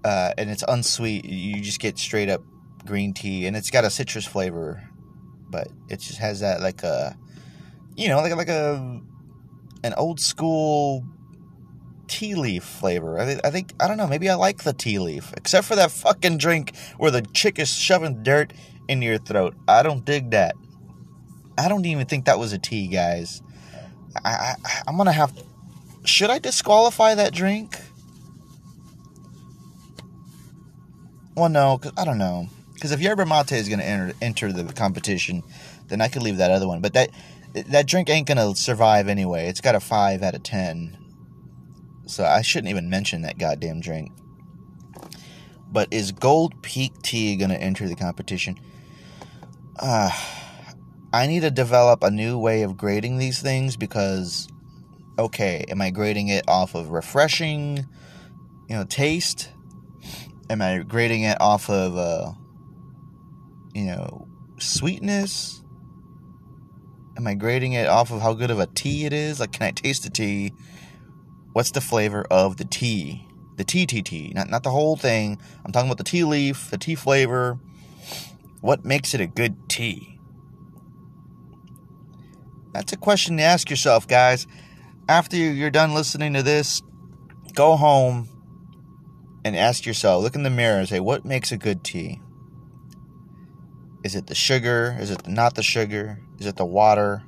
uh, 0.04 0.32
and 0.36 0.50
it's 0.50 0.64
unsweet. 0.66 1.24
You 1.24 1.60
just 1.62 1.80
get 1.80 1.96
straight 1.98 2.28
up 2.28 2.42
green 2.84 3.14
tea, 3.14 3.46
and 3.46 3.56
it's 3.56 3.70
got 3.70 3.84
a 3.84 3.90
citrus 3.90 4.26
flavor, 4.26 4.82
but 5.48 5.68
it 5.88 6.00
just 6.00 6.18
has 6.18 6.40
that 6.40 6.60
like 6.60 6.82
a, 6.82 7.16
you 7.96 8.08
know, 8.08 8.16
like 8.16 8.34
like 8.34 8.48
a, 8.48 9.00
an 9.84 9.94
old 9.94 10.18
school 10.18 11.04
tea 12.08 12.34
leaf 12.34 12.64
flavor. 12.64 13.20
I, 13.20 13.38
I 13.44 13.50
think 13.50 13.74
I 13.78 13.86
don't 13.86 13.96
know. 13.96 14.08
Maybe 14.08 14.28
I 14.28 14.34
like 14.34 14.64
the 14.64 14.72
tea 14.72 14.98
leaf, 14.98 15.32
except 15.36 15.68
for 15.68 15.76
that 15.76 15.92
fucking 15.92 16.38
drink 16.38 16.74
where 16.96 17.12
the 17.12 17.22
chick 17.22 17.60
is 17.60 17.72
shoving 17.72 18.24
dirt 18.24 18.52
in 18.88 19.02
your 19.02 19.18
throat. 19.18 19.54
I 19.68 19.82
don't 19.82 20.04
dig 20.04 20.30
that. 20.30 20.56
I 21.56 21.68
don't 21.68 21.84
even 21.86 22.06
think 22.06 22.24
that 22.24 22.38
was 22.38 22.52
a 22.52 22.58
tea, 22.58 22.88
guys. 22.88 23.42
I, 24.24 24.30
I 24.30 24.54
I'm 24.86 24.96
gonna 24.96 25.12
have. 25.12 25.32
Should 26.04 26.30
I 26.30 26.38
disqualify 26.38 27.14
that 27.14 27.32
drink? 27.32 27.76
Well, 31.36 31.48
no, 31.48 31.78
cause 31.78 31.92
I 31.96 32.04
don't 32.04 32.18
know. 32.18 32.48
Because 32.74 32.92
if 32.92 33.00
yerba 33.00 33.26
mate 33.26 33.52
is 33.52 33.68
to 33.68 33.74
enter 33.74 34.14
enter 34.22 34.52
the 34.52 34.72
competition, 34.72 35.42
then 35.88 36.00
I 36.00 36.08
could 36.08 36.22
leave 36.22 36.38
that 36.38 36.50
other 36.50 36.66
one. 36.68 36.80
But 36.80 36.94
that 36.94 37.10
that 37.52 37.86
drink 37.86 38.08
ain't 38.08 38.26
to 38.38 38.54
survive 38.54 39.08
anyway. 39.08 39.48
It's 39.48 39.60
got 39.60 39.74
a 39.74 39.80
five 39.80 40.22
out 40.22 40.34
of 40.34 40.42
ten, 40.42 40.96
so 42.06 42.24
I 42.24 42.42
shouldn't 42.42 42.70
even 42.70 42.88
mention 42.88 43.22
that 43.22 43.38
goddamn 43.38 43.80
drink. 43.80 44.12
But 45.70 45.92
is 45.92 46.12
Gold 46.12 46.62
Peak 46.62 46.92
Tea 47.02 47.36
to 47.50 47.60
enter 47.60 47.88
the 47.88 47.94
competition? 47.94 48.58
Uh, 49.78 50.10
I 51.12 51.26
need 51.26 51.40
to 51.40 51.50
develop 51.50 52.02
a 52.02 52.10
new 52.10 52.38
way 52.38 52.62
of 52.62 52.76
grading 52.76 53.18
these 53.18 53.40
things 53.40 53.76
because, 53.76 54.48
okay, 55.18 55.64
am 55.68 55.80
I 55.80 55.90
grading 55.90 56.28
it 56.28 56.44
off 56.48 56.74
of 56.74 56.90
refreshing, 56.90 57.86
you 58.68 58.76
know, 58.76 58.84
taste? 58.84 59.50
Am 60.50 60.60
I 60.62 60.78
grading 60.78 61.22
it 61.22 61.40
off 61.40 61.70
of 61.70 61.96
uh, 61.96 62.32
you 63.74 63.84
know, 63.84 64.26
sweetness? 64.58 65.62
Am 67.16 67.26
I 67.26 67.34
grading 67.34 67.72
it 67.74 67.88
off 67.88 68.10
of 68.10 68.20
how 68.20 68.34
good 68.34 68.50
of 68.50 68.58
a 68.58 68.66
tea 68.66 69.04
it 69.04 69.12
is? 69.12 69.40
Like, 69.40 69.52
can 69.52 69.62
I 69.62 69.70
taste 69.70 70.02
the 70.04 70.10
tea? 70.10 70.52
What's 71.52 71.70
the 71.70 71.80
flavor 71.80 72.24
of 72.30 72.56
the 72.56 72.64
tea? 72.64 73.26
The 73.56 73.64
tea, 73.64 73.86
tea, 73.86 74.02
tea. 74.02 74.32
Not, 74.34 74.50
not 74.50 74.62
the 74.62 74.70
whole 74.70 74.96
thing. 74.96 75.38
I'm 75.64 75.72
talking 75.72 75.88
about 75.88 75.98
the 75.98 76.04
tea 76.04 76.24
leaf, 76.24 76.70
the 76.70 76.78
tea 76.78 76.94
flavor. 76.94 77.58
What 78.60 78.84
makes 78.84 79.14
it 79.14 79.20
a 79.20 79.26
good 79.26 79.68
tea? 79.68 80.18
That's 82.72 82.92
a 82.92 82.96
question 82.96 83.36
to 83.38 83.42
ask 83.42 83.70
yourself, 83.70 84.06
guys. 84.06 84.46
After 85.08 85.36
you're 85.36 85.70
done 85.70 85.94
listening 85.94 86.34
to 86.34 86.42
this, 86.42 86.82
go 87.54 87.76
home 87.76 88.28
and 89.44 89.56
ask 89.56 89.86
yourself, 89.86 90.22
look 90.22 90.34
in 90.34 90.42
the 90.42 90.50
mirror 90.50 90.78
and 90.78 90.88
say, 90.88 91.00
what 91.00 91.24
makes 91.24 91.50
a 91.50 91.56
good 91.56 91.82
tea? 91.82 92.20
Is 94.04 94.14
it 94.14 94.26
the 94.26 94.34
sugar? 94.34 94.96
Is 95.00 95.10
it 95.10 95.26
not 95.26 95.54
the 95.54 95.62
sugar? 95.62 96.20
Is 96.38 96.46
it 96.46 96.56
the 96.56 96.66
water? 96.66 97.22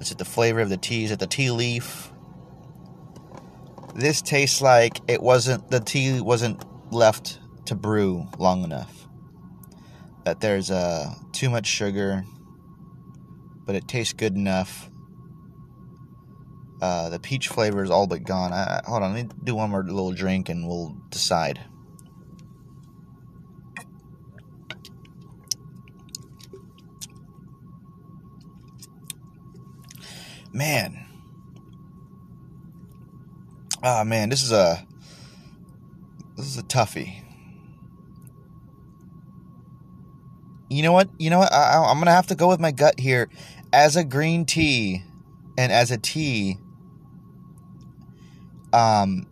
Is 0.00 0.10
it 0.10 0.18
the 0.18 0.24
flavor 0.24 0.60
of 0.60 0.68
the 0.68 0.76
tea? 0.76 1.04
Is 1.04 1.10
it 1.10 1.18
the 1.18 1.26
tea 1.26 1.50
leaf? 1.50 2.12
This 3.94 4.22
tastes 4.22 4.62
like 4.62 5.00
it 5.08 5.22
wasn't 5.22 5.70
the 5.70 5.80
tea 5.80 6.20
wasn't 6.20 6.62
left 6.92 7.40
to 7.66 7.74
brew 7.74 8.26
long 8.38 8.62
enough. 8.62 9.08
That 10.30 10.38
there's 10.38 10.70
uh, 10.70 11.12
too 11.32 11.50
much 11.50 11.66
sugar, 11.66 12.24
but 13.66 13.74
it 13.74 13.88
tastes 13.88 14.12
good 14.12 14.36
enough. 14.36 14.88
Uh, 16.80 17.08
the 17.08 17.18
peach 17.18 17.48
flavor 17.48 17.82
is 17.82 17.90
all 17.90 18.06
but 18.06 18.22
gone. 18.22 18.52
I, 18.52 18.80
hold 18.86 19.02
on, 19.02 19.12
let 19.12 19.26
me 19.26 19.30
do 19.42 19.56
one 19.56 19.70
more 19.70 19.82
little 19.82 20.12
drink 20.12 20.48
and 20.48 20.68
we'll 20.68 20.96
decide. 21.10 21.58
man. 30.52 31.06
Ah, 33.82 34.02
oh, 34.02 34.04
man, 34.04 34.28
this 34.28 34.44
is 34.44 34.52
a 34.52 34.86
this 36.36 36.46
is 36.46 36.56
a 36.56 36.62
toughie. 36.62 37.29
You 40.70 40.82
know 40.82 40.92
what? 40.92 41.08
You 41.18 41.30
know 41.30 41.40
what? 41.40 41.52
I, 41.52 41.84
I'm 41.84 41.98
gonna 41.98 42.12
have 42.12 42.28
to 42.28 42.34
go 42.34 42.48
with 42.48 42.60
my 42.60 42.70
gut 42.70 42.98
here. 42.98 43.28
As 43.72 43.96
a 43.96 44.04
green 44.04 44.46
tea, 44.46 45.02
and 45.58 45.70
as 45.70 45.90
a 45.90 45.98
tea, 45.98 46.58
um, 48.72 49.26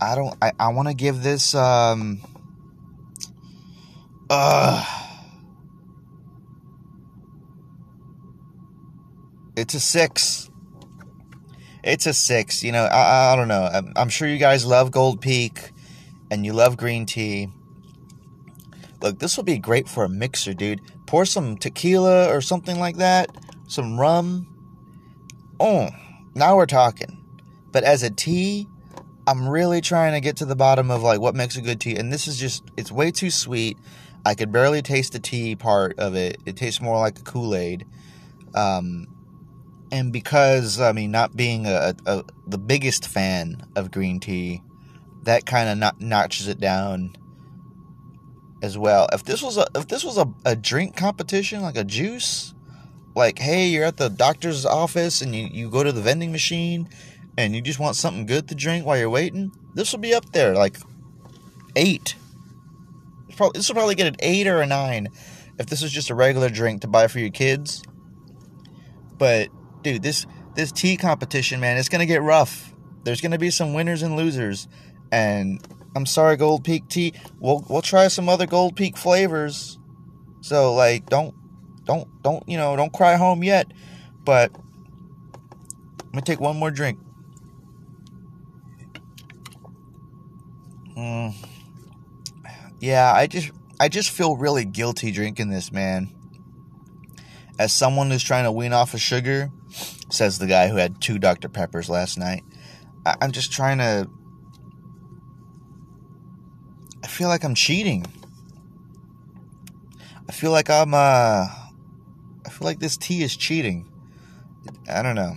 I 0.00 0.14
don't. 0.14 0.36
I, 0.42 0.52
I 0.58 0.68
want 0.68 0.88
to 0.88 0.94
give 0.94 1.22
this 1.22 1.54
um. 1.54 2.20
Uh 4.28 4.84
It's 9.56 9.72
a 9.72 9.80
six. 9.80 10.50
It's 11.82 12.04
a 12.04 12.12
six. 12.12 12.62
You 12.62 12.72
know, 12.72 12.84
I, 12.84 13.32
I 13.32 13.36
don't 13.36 13.48
know. 13.48 13.62
I'm, 13.62 13.92
I'm 13.96 14.08
sure 14.10 14.28
you 14.28 14.36
guys 14.36 14.66
love 14.66 14.90
Gold 14.90 15.22
Peak 15.22 15.72
and 16.30 16.44
you 16.44 16.52
love 16.52 16.76
green 16.76 17.06
tea. 17.06 17.48
Look, 19.06 19.20
this 19.20 19.36
will 19.36 19.44
be 19.44 19.58
great 19.58 19.88
for 19.88 20.02
a 20.02 20.08
mixer, 20.08 20.52
dude. 20.52 20.80
Pour 21.06 21.24
some 21.24 21.56
tequila 21.56 22.28
or 22.34 22.40
something 22.40 22.80
like 22.80 22.96
that, 22.96 23.30
some 23.68 24.00
rum. 24.00 24.48
Oh, 25.60 25.90
now 26.34 26.56
we're 26.56 26.66
talking. 26.66 27.24
But 27.70 27.84
as 27.84 28.02
a 28.02 28.10
tea, 28.10 28.66
I'm 29.28 29.48
really 29.48 29.80
trying 29.80 30.14
to 30.14 30.20
get 30.20 30.38
to 30.38 30.44
the 30.44 30.56
bottom 30.56 30.90
of 30.90 31.04
like 31.04 31.20
what 31.20 31.36
makes 31.36 31.56
a 31.56 31.60
good 31.60 31.80
tea. 31.80 31.94
And 31.94 32.12
this 32.12 32.26
is 32.26 32.36
just, 32.36 32.64
it's 32.76 32.90
way 32.90 33.12
too 33.12 33.30
sweet. 33.30 33.78
I 34.24 34.34
could 34.34 34.50
barely 34.50 34.82
taste 34.82 35.12
the 35.12 35.20
tea 35.20 35.54
part 35.54 35.96
of 36.00 36.16
it. 36.16 36.38
It 36.44 36.56
tastes 36.56 36.80
more 36.80 36.98
like 36.98 37.20
a 37.20 37.22
Kool 37.22 37.54
Aid. 37.54 37.86
Um, 38.56 39.06
and 39.92 40.12
because 40.12 40.80
I 40.80 40.90
mean, 40.90 41.12
not 41.12 41.36
being 41.36 41.66
a, 41.66 41.94
a 42.06 42.24
the 42.48 42.58
biggest 42.58 43.06
fan 43.06 43.68
of 43.76 43.92
green 43.92 44.18
tea, 44.18 44.62
that 45.22 45.46
kind 45.46 45.68
of 45.68 45.78
not, 45.78 46.00
notches 46.00 46.48
it 46.48 46.58
down 46.58 47.14
as 48.66 48.76
well. 48.76 49.08
If 49.12 49.24
this 49.24 49.42
was 49.42 49.56
a 49.56 49.66
if 49.74 49.88
this 49.88 50.04
was 50.04 50.18
a, 50.18 50.30
a 50.44 50.54
drink 50.54 50.96
competition, 50.96 51.62
like 51.62 51.76
a 51.76 51.84
juice, 51.84 52.52
like 53.14 53.38
hey, 53.38 53.68
you're 53.68 53.84
at 53.84 53.96
the 53.96 54.10
doctor's 54.10 54.66
office 54.66 55.22
and 55.22 55.34
you, 55.34 55.46
you 55.46 55.70
go 55.70 55.82
to 55.82 55.92
the 55.92 56.02
vending 56.02 56.32
machine 56.32 56.88
and 57.38 57.54
you 57.54 57.62
just 57.62 57.78
want 57.78 57.96
something 57.96 58.26
good 58.26 58.48
to 58.48 58.54
drink 58.54 58.84
while 58.84 58.98
you're 58.98 59.08
waiting, 59.08 59.52
this 59.74 59.92
will 59.92 60.00
be 60.00 60.14
up 60.14 60.32
there 60.32 60.54
like 60.54 60.76
eight. 61.76 62.16
Probably, 63.36 63.58
this 63.58 63.68
will 63.68 63.76
probably 63.76 63.94
get 63.94 64.06
an 64.06 64.16
eight 64.20 64.46
or 64.46 64.60
a 64.60 64.66
nine 64.66 65.08
if 65.58 65.66
this 65.66 65.82
was 65.82 65.92
just 65.92 66.10
a 66.10 66.14
regular 66.14 66.48
drink 66.48 66.82
to 66.82 66.88
buy 66.88 67.06
for 67.06 67.18
your 67.18 67.30
kids. 67.30 67.82
But 69.16 69.48
dude, 69.82 70.02
this 70.02 70.26
this 70.54 70.72
tea 70.72 70.96
competition, 70.96 71.60
man, 71.60 71.76
it's 71.76 71.88
gonna 71.88 72.06
get 72.06 72.22
rough. 72.22 72.74
There's 73.04 73.20
gonna 73.20 73.38
be 73.38 73.50
some 73.50 73.72
winners 73.74 74.02
and 74.02 74.16
losers, 74.16 74.68
and 75.12 75.62
I'm 75.96 76.04
sorry, 76.04 76.36
Gold 76.36 76.62
Peak 76.62 76.88
tea. 76.88 77.14
We'll 77.40 77.64
we'll 77.70 77.80
try 77.80 78.08
some 78.08 78.28
other 78.28 78.46
Gold 78.46 78.76
Peak 78.76 78.98
flavors. 78.98 79.78
So 80.42 80.74
like, 80.74 81.06
don't 81.06 81.34
don't 81.86 82.06
don't 82.22 82.46
you 82.46 82.58
know 82.58 82.76
don't 82.76 82.92
cry 82.92 83.16
home 83.16 83.42
yet. 83.42 83.72
But 84.22 84.52
I'm 84.54 86.10
gonna 86.12 86.22
take 86.22 86.38
one 86.38 86.58
more 86.58 86.70
drink. 86.70 86.98
Mm. 90.96 91.34
Yeah, 92.78 93.12
I 93.14 93.26
just 93.26 93.50
I 93.80 93.88
just 93.88 94.10
feel 94.10 94.36
really 94.36 94.66
guilty 94.66 95.10
drinking 95.12 95.48
this, 95.48 95.72
man. 95.72 96.10
As 97.58 97.74
someone 97.74 98.10
who's 98.10 98.22
trying 98.22 98.44
to 98.44 98.52
wean 98.52 98.74
off 98.74 98.92
of 98.92 99.00
sugar, 99.00 99.50
says 100.10 100.38
the 100.38 100.46
guy 100.46 100.68
who 100.68 100.76
had 100.76 101.00
two 101.00 101.18
Dr. 101.18 101.48
Peppers 101.48 101.88
last 101.88 102.18
night. 102.18 102.44
I'm 103.06 103.32
just 103.32 103.50
trying 103.50 103.78
to. 103.78 104.10
I 107.06 107.08
feel 107.08 107.28
like 107.28 107.44
I'm 107.44 107.54
cheating. 107.54 108.04
I 110.28 110.32
feel 110.32 110.50
like 110.50 110.68
I'm, 110.68 110.92
uh. 110.92 111.46
I 112.44 112.48
feel 112.50 112.66
like 112.66 112.80
this 112.80 112.96
tea 112.96 113.22
is 113.22 113.36
cheating. 113.36 113.88
I 114.90 115.02
don't 115.02 115.14
know. 115.14 115.36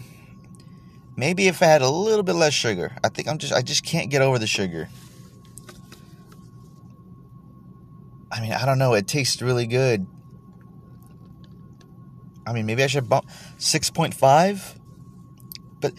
Maybe 1.15 1.47
if 1.47 1.61
I 1.61 1.67
had 1.67 1.83
a 1.83 1.89
little 1.89 2.23
bit 2.23 2.33
less 2.33 2.55
sugar. 2.55 2.95
I 3.03 3.09
think 3.09 3.27
I'm 3.27 3.37
just 3.37 3.53
I 3.53 3.61
just 3.61 3.85
can't 3.85 4.09
get 4.09 4.23
over 4.23 4.39
the 4.39 4.47
sugar. 4.47 4.89
I 8.31 8.41
mean, 8.41 8.51
I 8.51 8.65
don't 8.65 8.79
know. 8.79 8.95
It 8.95 9.07
tastes 9.07 9.39
really 9.39 9.67
good. 9.67 10.07
I 12.47 12.53
mean, 12.53 12.65
maybe 12.65 12.83
I 12.83 12.87
should 12.87 13.07
bump 13.07 13.29
6.5. 13.59 14.79
But 15.79 15.93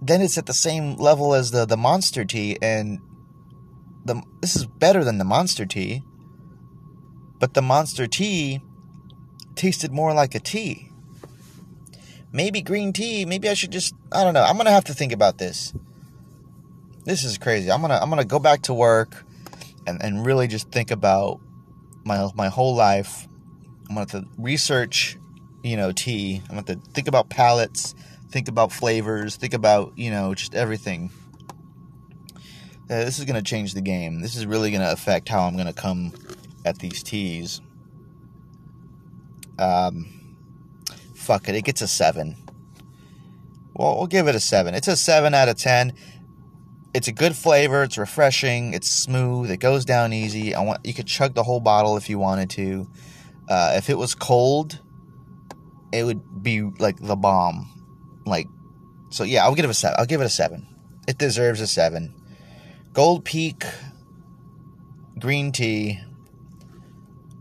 then 0.00 0.22
it's 0.22 0.38
at 0.38 0.46
the 0.46 0.54
same 0.54 0.96
level 0.96 1.34
as 1.34 1.50
the 1.50 1.66
the 1.66 1.76
monster 1.76 2.24
tea 2.24 2.56
and 2.62 3.00
the 4.06 4.22
this 4.40 4.56
is 4.56 4.66
better 4.66 5.04
than 5.04 5.18
the 5.18 5.24
monster 5.24 5.66
tea. 5.66 6.02
But 7.38 7.54
the 7.54 7.62
monster 7.62 8.06
tea 8.06 8.62
tasted 9.54 9.92
more 9.92 10.14
like 10.14 10.34
a 10.34 10.40
tea. 10.40 10.90
Maybe 12.32 12.62
green 12.62 12.92
tea, 12.92 13.24
maybe 13.24 13.48
I 13.48 13.54
should 13.54 13.72
just 13.72 13.94
I 14.12 14.24
don't 14.24 14.34
know. 14.34 14.42
I'm 14.42 14.56
going 14.56 14.66
to 14.66 14.72
have 14.72 14.84
to 14.84 14.94
think 14.94 15.12
about 15.12 15.38
this. 15.38 15.74
This 17.04 17.24
is 17.24 17.38
crazy. 17.38 17.70
I'm 17.70 17.80
going 17.80 17.90
to 17.90 18.00
I'm 18.00 18.08
going 18.08 18.22
to 18.22 18.26
go 18.26 18.38
back 18.38 18.62
to 18.62 18.74
work 18.74 19.24
and 19.86 20.02
and 20.02 20.24
really 20.24 20.46
just 20.46 20.70
think 20.70 20.90
about 20.90 21.40
my 22.04 22.30
my 22.34 22.48
whole 22.48 22.74
life. 22.74 23.28
I'm 23.88 23.94
going 23.94 24.06
to 24.06 24.16
have 24.16 24.24
to 24.24 24.30
research, 24.38 25.16
you 25.62 25.76
know, 25.76 25.92
tea. 25.92 26.42
I'm 26.48 26.56
going 26.56 26.64
to 26.64 26.76
to 26.76 26.90
think 26.92 27.08
about 27.08 27.28
palates, 27.28 27.94
think 28.30 28.48
about 28.48 28.72
flavors, 28.72 29.36
think 29.36 29.54
about, 29.54 29.92
you 29.96 30.10
know, 30.10 30.34
just 30.34 30.54
everything. 30.54 31.10
Uh, 32.88 33.04
this 33.04 33.18
is 33.18 33.24
going 33.24 33.36
to 33.36 33.42
change 33.42 33.74
the 33.74 33.80
game. 33.80 34.20
This 34.20 34.36
is 34.36 34.46
really 34.46 34.70
going 34.70 34.82
to 34.82 34.92
affect 34.92 35.28
how 35.28 35.42
I'm 35.42 35.54
going 35.54 35.66
to 35.66 35.72
come 35.72 36.12
at 36.64 36.78
these 36.78 37.02
teas. 37.02 37.60
Um, 39.58 40.36
fuck 41.14 41.48
it, 41.48 41.56
it 41.56 41.64
gets 41.64 41.82
a 41.82 41.88
seven. 41.88 42.36
Well, 43.74 43.96
we'll 43.96 44.06
give 44.06 44.28
it 44.28 44.34
a 44.34 44.40
seven. 44.40 44.74
It's 44.74 44.88
a 44.88 44.96
seven 44.96 45.34
out 45.34 45.48
of 45.48 45.56
ten. 45.56 45.94
It's 46.94 47.08
a 47.08 47.12
good 47.12 47.36
flavor. 47.36 47.82
It's 47.82 47.98
refreshing. 47.98 48.72
It's 48.72 48.88
smooth. 48.88 49.50
It 49.50 49.58
goes 49.58 49.84
down 49.84 50.12
easy. 50.12 50.54
I 50.54 50.62
want 50.62 50.86
you 50.86 50.94
could 50.94 51.06
chug 51.06 51.34
the 51.34 51.42
whole 51.42 51.60
bottle 51.60 51.96
if 51.96 52.08
you 52.08 52.18
wanted 52.18 52.50
to. 52.50 52.88
Uh, 53.48 53.74
if 53.76 53.90
it 53.90 53.98
was 53.98 54.14
cold, 54.14 54.80
it 55.92 56.04
would 56.04 56.42
be 56.42 56.62
like 56.62 56.98
the 56.98 57.16
bomb. 57.16 57.70
Like, 58.24 58.46
so 59.10 59.24
yeah, 59.24 59.44
I'll 59.44 59.54
give 59.54 59.66
it 59.66 59.70
a 59.70 59.74
seven. 59.74 59.96
I'll 59.98 60.06
give 60.06 60.20
it 60.20 60.24
a 60.24 60.30
seven. 60.30 60.66
It 61.06 61.18
deserves 61.18 61.60
a 61.60 61.66
seven. 61.66 62.14
Gold 62.96 63.26
Peak 63.26 63.66
green 65.18 65.52
tea. 65.52 66.00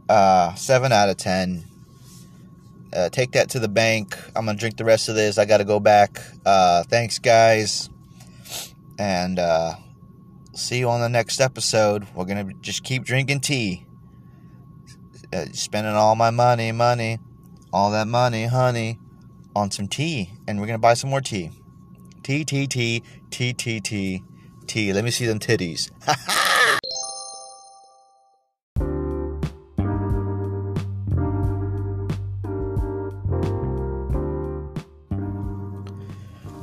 Uh, 0.09 0.53
seven 0.55 0.91
out 0.91 1.07
of 1.07 1.15
ten. 1.15 1.63
Uh, 2.93 3.07
take 3.07 3.31
that 3.31 3.51
to 3.51 3.59
the 3.59 3.69
bank. 3.69 4.17
I'm 4.35 4.45
gonna 4.47 4.57
drink 4.57 4.75
the 4.75 4.83
rest 4.83 5.07
of 5.07 5.15
this. 5.15 5.37
I 5.37 5.45
gotta 5.45 5.63
go 5.63 5.79
back. 5.79 6.19
Uh, 6.45 6.83
thanks, 6.83 7.19
guys, 7.19 7.89
and 8.99 9.39
uh, 9.39 9.75
see 10.53 10.79
you 10.79 10.89
on 10.89 10.99
the 10.99 11.07
next 11.07 11.39
episode. 11.39 12.05
We're 12.13 12.25
gonna 12.25 12.51
just 12.59 12.83
keep 12.83 13.05
drinking 13.05 13.39
tea. 13.39 13.85
Uh, 15.31 15.45
spending 15.53 15.93
all 15.93 16.17
my 16.17 16.31
money, 16.31 16.73
money, 16.73 17.19
all 17.71 17.91
that 17.91 18.09
money, 18.09 18.47
honey, 18.47 18.99
on 19.55 19.71
some 19.71 19.87
tea, 19.87 20.33
and 20.49 20.59
we're 20.59 20.67
gonna 20.67 20.79
buy 20.79 20.95
some 20.95 21.11
more 21.11 21.21
tea. 21.21 21.51
Tea, 22.23 22.43
tea, 22.43 22.67
tea, 22.67 23.03
tea, 23.29 23.53
tea, 23.53 23.79
tea, 23.79 24.21
tea. 24.67 24.93
Let 24.93 25.03
me 25.03 25.11
see 25.11 25.25
them 25.25 25.39
titties. 25.39 25.91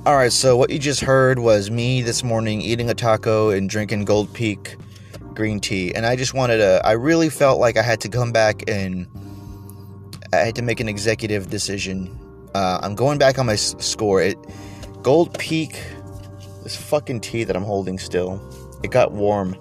All 0.04 0.16
right, 0.16 0.32
so 0.32 0.56
what 0.56 0.70
you 0.70 0.80
just 0.80 1.00
heard 1.00 1.38
was 1.38 1.70
me 1.70 2.02
this 2.02 2.24
morning 2.24 2.60
eating 2.60 2.90
a 2.90 2.94
taco 2.94 3.50
and 3.50 3.70
drinking 3.70 4.04
Gold 4.04 4.34
Peak 4.34 4.76
green 5.32 5.60
tea. 5.60 5.94
And 5.94 6.04
I 6.04 6.16
just 6.16 6.34
wanted 6.34 6.56
to, 6.58 6.80
I 6.84 6.92
really 6.92 7.28
felt 7.28 7.60
like 7.60 7.76
I 7.76 7.82
had 7.82 8.00
to 8.00 8.08
come 8.08 8.32
back 8.32 8.68
and 8.68 9.06
I 10.32 10.38
had 10.38 10.56
to 10.56 10.62
make 10.62 10.80
an 10.80 10.88
executive 10.88 11.50
decision. 11.50 12.18
Uh, 12.54 12.80
I'm 12.82 12.96
going 12.96 13.18
back 13.18 13.38
on 13.38 13.46
my 13.46 13.54
score. 13.54 14.20
It 14.20 14.36
Gold 15.02 15.38
Peak, 15.38 15.80
this 16.62 16.76
fucking 16.76 17.20
tea 17.20 17.44
that 17.44 17.56
I'm 17.56 17.64
holding 17.64 17.98
still, 17.98 18.40
it 18.82 18.90
got 18.90 19.12
warm. 19.12 19.56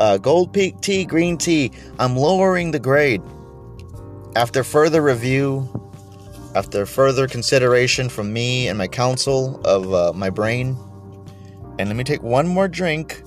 Uh, 0.00 0.18
Gold 0.18 0.52
Peak 0.52 0.80
tea, 0.80 1.04
green 1.04 1.36
tea. 1.36 1.70
I'm 1.98 2.16
lowering 2.16 2.70
the 2.70 2.78
grade. 2.78 3.22
After 4.34 4.64
further 4.64 5.02
review, 5.02 5.68
after 6.54 6.86
further 6.86 7.28
consideration 7.28 8.08
from 8.08 8.32
me 8.32 8.68
and 8.68 8.78
my 8.78 8.88
counsel 8.88 9.60
of 9.64 9.92
uh, 9.92 10.12
my 10.12 10.30
brain, 10.30 10.76
and 11.78 11.88
let 11.88 11.96
me 11.96 12.04
take 12.04 12.22
one 12.22 12.48
more 12.48 12.68
drink. 12.68 13.22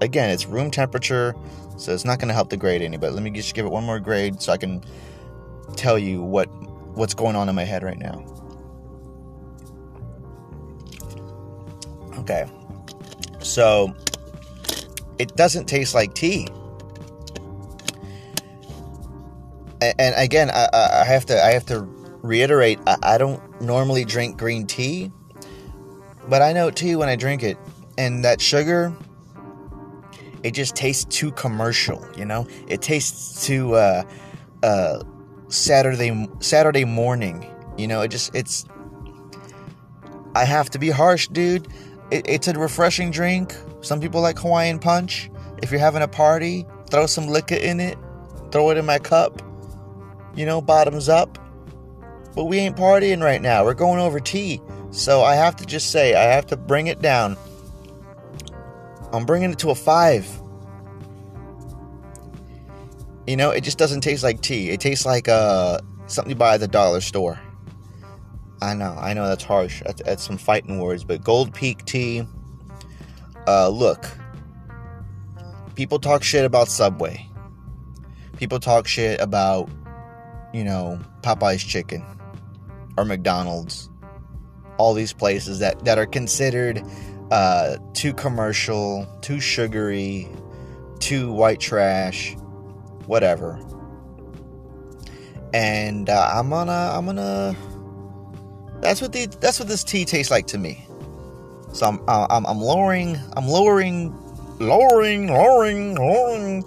Again, 0.00 0.30
it's 0.30 0.46
room 0.46 0.70
temperature, 0.70 1.34
so 1.76 1.92
it's 1.92 2.04
not 2.04 2.18
going 2.18 2.28
to 2.28 2.34
help 2.34 2.50
the 2.50 2.56
grade 2.56 2.82
any. 2.82 2.96
But 2.96 3.12
let 3.12 3.22
me 3.22 3.30
just 3.30 3.54
give 3.54 3.66
it 3.66 3.70
one 3.70 3.84
more 3.84 3.98
grade 3.98 4.40
so 4.40 4.52
I 4.52 4.56
can 4.56 4.82
tell 5.74 5.98
you 5.98 6.22
what 6.22 6.46
what's 6.96 7.14
going 7.14 7.36
on 7.36 7.48
in 7.48 7.54
my 7.54 7.64
head 7.64 7.82
right 7.82 7.98
now. 7.98 8.35
Okay, 12.18 12.46
so 13.40 13.94
it 15.18 15.36
doesn't 15.36 15.66
taste 15.66 15.94
like 15.94 16.14
tea. 16.14 16.48
And 19.80 20.14
again, 20.16 20.50
I, 20.50 20.68
I 20.72 21.04
have 21.04 21.26
to 21.26 21.44
I 21.44 21.50
have 21.50 21.66
to 21.66 21.82
reiterate. 22.22 22.78
I, 22.86 22.96
I 23.02 23.18
don't 23.18 23.60
normally 23.60 24.04
drink 24.04 24.38
green 24.38 24.66
tea, 24.66 25.12
but 26.28 26.42
I 26.42 26.52
know 26.52 26.70
tea 26.70 26.96
when 26.96 27.08
I 27.08 27.16
drink 27.16 27.42
it, 27.42 27.58
and 27.98 28.24
that 28.24 28.40
sugar, 28.40 28.94
it 30.42 30.52
just 30.52 30.74
tastes 30.74 31.04
too 31.04 31.30
commercial. 31.32 32.04
You 32.16 32.24
know, 32.24 32.48
it 32.66 32.80
tastes 32.80 33.46
too 33.46 33.74
uh, 33.74 34.04
uh, 34.62 35.02
Saturday 35.48 36.28
Saturday 36.40 36.84
morning. 36.84 37.46
You 37.76 37.86
know, 37.86 38.00
it 38.00 38.08
just 38.08 38.34
it's. 38.34 38.64
I 40.34 40.44
have 40.44 40.70
to 40.70 40.78
be 40.78 40.90
harsh, 40.90 41.28
dude. 41.28 41.68
It, 42.10 42.28
it's 42.28 42.48
a 42.48 42.52
refreshing 42.52 43.10
drink. 43.10 43.54
Some 43.80 44.00
people 44.00 44.20
like 44.20 44.38
Hawaiian 44.38 44.78
punch. 44.78 45.30
If 45.62 45.70
you're 45.70 45.80
having 45.80 46.02
a 46.02 46.08
party, 46.08 46.66
throw 46.90 47.06
some 47.06 47.26
liquor 47.26 47.54
in 47.54 47.80
it. 47.80 47.98
Throw 48.52 48.70
it 48.70 48.76
in 48.76 48.86
my 48.86 48.98
cup. 48.98 49.42
You 50.34 50.46
know, 50.46 50.60
bottoms 50.60 51.08
up. 51.08 51.38
But 52.34 52.44
we 52.44 52.58
ain't 52.58 52.76
partying 52.76 53.22
right 53.22 53.40
now. 53.40 53.64
We're 53.64 53.74
going 53.74 53.98
over 53.98 54.20
tea. 54.20 54.60
So 54.90 55.22
I 55.22 55.34
have 55.34 55.56
to 55.56 55.66
just 55.66 55.90
say, 55.90 56.14
I 56.14 56.22
have 56.34 56.46
to 56.48 56.56
bring 56.56 56.86
it 56.86 57.00
down. 57.00 57.36
I'm 59.12 59.24
bringing 59.24 59.50
it 59.50 59.58
to 59.60 59.70
a 59.70 59.74
five. 59.74 60.28
You 63.26 63.36
know, 63.36 63.50
it 63.50 63.62
just 63.62 63.78
doesn't 63.78 64.02
taste 64.02 64.22
like 64.22 64.40
tea. 64.40 64.70
It 64.70 64.80
tastes 64.80 65.04
like 65.04 65.28
uh, 65.28 65.78
something 66.06 66.30
you 66.30 66.36
buy 66.36 66.54
at 66.54 66.60
the 66.60 66.68
dollar 66.68 67.00
store. 67.00 67.40
I 68.62 68.74
know, 68.74 68.96
I 68.98 69.12
know 69.12 69.28
that's 69.28 69.44
harsh. 69.44 69.82
That's, 69.84 70.02
that's 70.02 70.24
some 70.24 70.38
fighting 70.38 70.78
words, 70.78 71.04
but 71.04 71.22
Gold 71.22 71.52
Peak 71.52 71.84
tea. 71.84 72.26
Uh, 73.46 73.68
look, 73.68 74.06
people 75.74 75.98
talk 75.98 76.22
shit 76.22 76.44
about 76.44 76.68
Subway. 76.68 77.28
People 78.36 78.58
talk 78.58 78.86
shit 78.86 79.20
about, 79.20 79.68
you 80.52 80.64
know, 80.64 80.98
Popeye's 81.22 81.62
chicken 81.62 82.04
or 82.96 83.04
McDonald's. 83.04 83.90
All 84.78 84.94
these 84.94 85.12
places 85.12 85.58
that, 85.60 85.84
that 85.84 85.98
are 85.98 86.06
considered 86.06 86.82
uh, 87.30 87.76
too 87.94 88.12
commercial, 88.12 89.06
too 89.22 89.40
sugary, 89.40 90.28
too 90.98 91.32
white 91.32 91.60
trash, 91.60 92.36
whatever. 93.06 93.60
And 95.54 96.10
uh, 96.10 96.30
I'm 96.34 96.50
gonna, 96.50 96.92
I'm 96.94 97.06
gonna. 97.06 97.56
That's 98.80 99.00
what 99.00 99.12
the 99.12 99.26
that's 99.40 99.58
what 99.58 99.68
this 99.68 99.84
tea 99.84 100.04
tastes 100.04 100.30
like 100.30 100.46
to 100.48 100.58
me. 100.58 100.86
So 101.72 101.86
I'm 101.86 102.00
uh, 102.08 102.26
I'm, 102.30 102.46
I'm 102.46 102.58
lowering 102.58 103.18
I'm 103.36 103.46
lowering 103.48 104.14
lowering 104.58 105.28
lowering 105.28 105.94
lowering. 105.94 106.64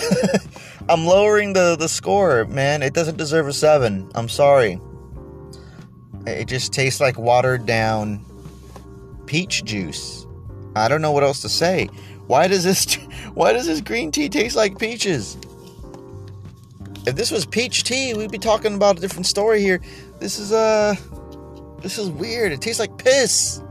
I'm 0.88 1.06
lowering 1.06 1.52
the 1.52 1.76
the 1.78 1.88
score, 1.88 2.44
man. 2.46 2.82
It 2.82 2.94
doesn't 2.94 3.16
deserve 3.16 3.48
a 3.48 3.52
seven. 3.52 4.10
I'm 4.14 4.28
sorry. 4.28 4.80
It 6.26 6.46
just 6.46 6.72
tastes 6.72 7.00
like 7.00 7.18
watered 7.18 7.66
down 7.66 8.24
peach 9.26 9.64
juice. 9.64 10.26
I 10.76 10.88
don't 10.88 11.02
know 11.02 11.12
what 11.12 11.22
else 11.22 11.42
to 11.42 11.48
say. 11.48 11.86
Why 12.26 12.48
does 12.48 12.64
this 12.64 12.94
why 13.34 13.52
does 13.52 13.66
this 13.66 13.80
green 13.80 14.10
tea 14.10 14.28
taste 14.28 14.56
like 14.56 14.78
peaches? 14.78 15.36
If 17.06 17.16
this 17.16 17.30
was 17.30 17.44
peach 17.44 17.84
tea, 17.84 18.14
we'd 18.14 18.30
be 18.30 18.38
talking 18.38 18.74
about 18.74 18.96
a 18.96 19.00
different 19.00 19.26
story 19.26 19.60
here. 19.60 19.80
This 20.20 20.38
is 20.38 20.52
uh 20.52 20.94
this 21.84 21.98
is 21.98 22.08
weird. 22.08 22.50
It 22.50 22.62
tastes 22.62 22.80
like 22.80 22.96
piss 22.96 23.62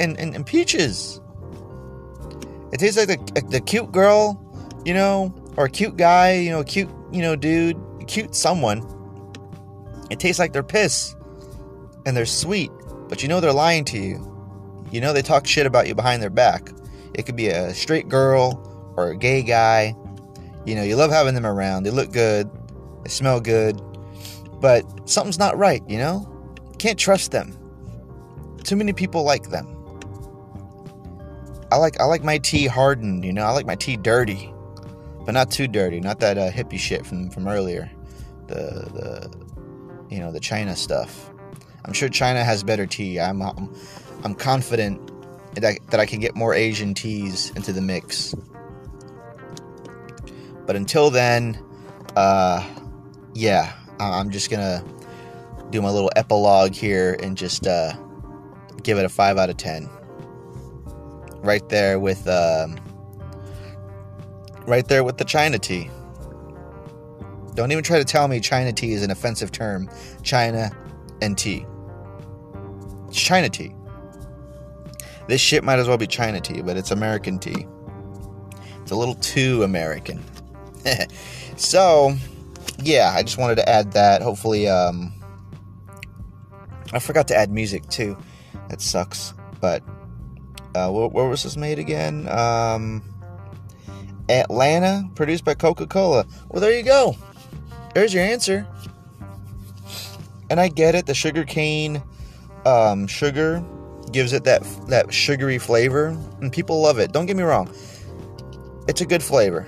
and, 0.00 0.18
and, 0.18 0.34
and 0.34 0.46
peaches. 0.46 1.20
It 2.72 2.78
tastes 2.78 2.96
like 2.96 3.08
the, 3.08 3.44
the 3.50 3.60
cute 3.60 3.90
girl, 3.90 4.40
you 4.84 4.94
know, 4.94 5.34
or 5.56 5.64
a 5.64 5.70
cute 5.70 5.96
guy, 5.96 6.34
you 6.34 6.50
know, 6.50 6.62
cute, 6.62 6.88
you 7.12 7.20
know, 7.20 7.34
dude, 7.34 7.76
cute 8.06 8.34
someone. 8.34 8.80
It 10.08 10.20
tastes 10.20 10.38
like 10.38 10.52
they're 10.52 10.62
piss 10.62 11.16
and 12.06 12.16
they're 12.16 12.26
sweet, 12.26 12.70
but 13.08 13.22
you 13.22 13.28
know 13.28 13.40
they're 13.40 13.52
lying 13.52 13.84
to 13.86 13.98
you. 13.98 14.24
You 14.92 15.00
know 15.00 15.12
they 15.12 15.20
talk 15.20 15.44
shit 15.44 15.66
about 15.66 15.88
you 15.88 15.96
behind 15.96 16.22
their 16.22 16.30
back. 16.30 16.70
It 17.12 17.26
could 17.26 17.36
be 17.36 17.48
a 17.48 17.74
straight 17.74 18.08
girl 18.08 18.94
or 18.96 19.10
a 19.10 19.16
gay 19.16 19.42
guy. 19.42 19.96
You 20.64 20.76
know, 20.76 20.84
you 20.84 20.94
love 20.94 21.10
having 21.10 21.34
them 21.34 21.44
around. 21.44 21.82
They 21.82 21.90
look 21.90 22.12
good, 22.12 22.48
they 23.02 23.10
smell 23.10 23.40
good, 23.40 23.80
but 24.60 24.84
something's 25.08 25.38
not 25.40 25.58
right, 25.58 25.82
you 25.88 25.98
know? 25.98 26.37
Can't 26.78 26.98
trust 26.98 27.32
them. 27.32 27.56
Too 28.64 28.76
many 28.76 28.92
people 28.92 29.24
like 29.24 29.50
them. 29.50 29.74
I 31.70 31.76
like 31.76 32.00
I 32.00 32.04
like 32.04 32.24
my 32.24 32.38
tea 32.38 32.66
hardened, 32.66 33.24
you 33.24 33.32
know. 33.32 33.44
I 33.44 33.50
like 33.50 33.66
my 33.66 33.74
tea 33.74 33.96
dirty, 33.96 34.52
but 35.24 35.32
not 35.32 35.50
too 35.50 35.68
dirty. 35.68 36.00
Not 36.00 36.20
that 36.20 36.38
uh, 36.38 36.50
hippie 36.50 36.78
shit 36.78 37.04
from 37.04 37.30
from 37.30 37.48
earlier. 37.48 37.90
The 38.46 38.88
the 38.94 39.46
you 40.10 40.20
know 40.20 40.32
the 40.32 40.40
China 40.40 40.74
stuff. 40.74 41.30
I'm 41.84 41.92
sure 41.92 42.08
China 42.08 42.44
has 42.44 42.62
better 42.62 42.86
tea. 42.86 43.20
I'm 43.20 43.42
I'm, 43.42 43.74
I'm 44.24 44.34
confident 44.34 45.10
that 45.54 45.64
I, 45.64 45.78
that 45.90 46.00
I 46.00 46.06
can 46.06 46.20
get 46.20 46.34
more 46.34 46.54
Asian 46.54 46.94
teas 46.94 47.50
into 47.56 47.72
the 47.72 47.82
mix. 47.82 48.34
But 50.66 50.76
until 50.76 51.10
then, 51.10 51.58
uh, 52.16 52.66
yeah, 53.34 53.74
I'm 54.00 54.30
just 54.30 54.50
gonna 54.50 54.84
do 55.70 55.82
my 55.82 55.90
little 55.90 56.10
epilogue 56.16 56.74
here 56.74 57.16
and 57.22 57.36
just 57.36 57.66
uh, 57.66 57.92
give 58.82 58.98
it 58.98 59.04
a 59.04 59.08
five 59.08 59.38
out 59.38 59.50
of 59.50 59.56
ten 59.56 59.88
right 61.42 61.68
there 61.68 61.98
with 61.98 62.26
um, 62.28 62.78
right 64.66 64.86
there 64.88 65.04
with 65.04 65.18
the 65.18 65.24
China 65.24 65.58
tea. 65.58 65.90
Don't 67.54 67.72
even 67.72 67.82
try 67.82 67.98
to 67.98 68.04
tell 68.04 68.28
me 68.28 68.38
China 68.38 68.72
tea 68.72 68.92
is 68.92 69.02
an 69.02 69.10
offensive 69.10 69.50
term. 69.50 69.90
China 70.22 70.70
and 71.20 71.36
tea. 71.36 71.66
It's 73.08 73.20
China 73.20 73.48
tea. 73.48 73.74
This 75.26 75.40
shit 75.40 75.64
might 75.64 75.78
as 75.78 75.88
well 75.88 75.98
be 75.98 76.06
China 76.06 76.40
tea, 76.40 76.62
but 76.62 76.76
it's 76.76 76.90
American 76.90 77.38
tea. 77.38 77.66
It's 78.80 78.92
a 78.92 78.96
little 78.96 79.16
too 79.16 79.62
American. 79.62 80.22
so, 81.56 82.14
yeah, 82.78 83.12
I 83.14 83.22
just 83.22 83.38
wanted 83.38 83.56
to 83.56 83.68
add 83.68 83.92
that. 83.92 84.22
Hopefully, 84.22 84.68
um, 84.68 85.12
I 86.92 86.98
forgot 86.98 87.28
to 87.28 87.36
add 87.36 87.50
music 87.50 87.88
too. 87.88 88.16
That 88.68 88.80
sucks. 88.80 89.34
But 89.60 89.82
uh, 90.74 90.90
where, 90.90 91.08
where, 91.08 91.28
was 91.28 91.42
this 91.42 91.56
made 91.56 91.78
again? 91.78 92.28
Um, 92.28 93.02
Atlanta, 94.28 95.08
produced 95.14 95.44
by 95.44 95.54
Coca 95.54 95.86
Cola. 95.86 96.26
Well, 96.48 96.60
there 96.60 96.76
you 96.76 96.84
go. 96.84 97.16
There's 97.94 98.12
your 98.14 98.22
answer. 98.22 98.66
And 100.50 100.60
I 100.60 100.68
get 100.68 100.94
it. 100.94 101.06
The 101.06 101.14
sugar 101.14 101.44
cane 101.44 102.02
um, 102.64 103.06
sugar 103.06 103.64
gives 104.12 104.32
it 104.32 104.44
that 104.44 104.62
that 104.88 105.12
sugary 105.12 105.58
flavor, 105.58 106.16
and 106.40 106.52
people 106.52 106.80
love 106.80 106.98
it. 106.98 107.12
Don't 107.12 107.26
get 107.26 107.36
me 107.36 107.42
wrong. 107.42 107.72
It's 108.88 109.00
a 109.00 109.06
good 109.06 109.22
flavor. 109.22 109.66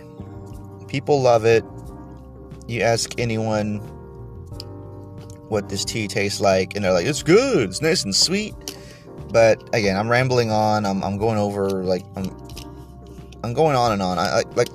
People 0.88 1.20
love 1.20 1.44
it. 1.44 1.64
You 2.66 2.82
ask 2.82 3.18
anyone 3.18 3.80
what 5.50 5.68
this 5.68 5.84
tea 5.84 6.08
tastes 6.08 6.40
like, 6.40 6.74
and 6.74 6.84
they're 6.84 6.92
like, 6.92 7.06
"It's 7.06 7.22
good. 7.22 7.68
It's 7.68 7.82
nice 7.82 8.04
and 8.04 8.14
sweet." 8.14 8.54
But 9.30 9.62
again, 9.74 9.96
I'm 9.96 10.08
rambling 10.08 10.50
on. 10.50 10.86
I'm, 10.86 11.02
I'm 11.04 11.18
going 11.18 11.38
over 11.38 11.68
like 11.84 12.04
I'm 12.16 12.30
I'm 13.42 13.52
going 13.52 13.76
on 13.76 13.92
and 13.92 14.02
on. 14.02 14.18
I, 14.18 14.40
I 14.40 14.42
like 14.54 14.68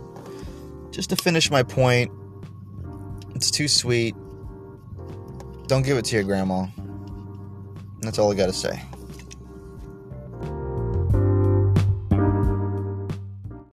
just 0.91 1.09
to 1.09 1.15
finish 1.15 1.49
my 1.49 1.63
point. 1.63 2.11
It's 3.35 3.51
too 3.51 3.67
sweet. 3.67 4.15
Don't 5.67 5.83
give 5.83 5.97
it 5.97 6.05
to 6.05 6.15
your 6.15 6.23
grandma. 6.23 6.67
That's 8.01 8.19
all 8.19 8.31
I 8.31 8.35
got 8.35 8.47
to 8.47 8.53
say. 8.53 8.81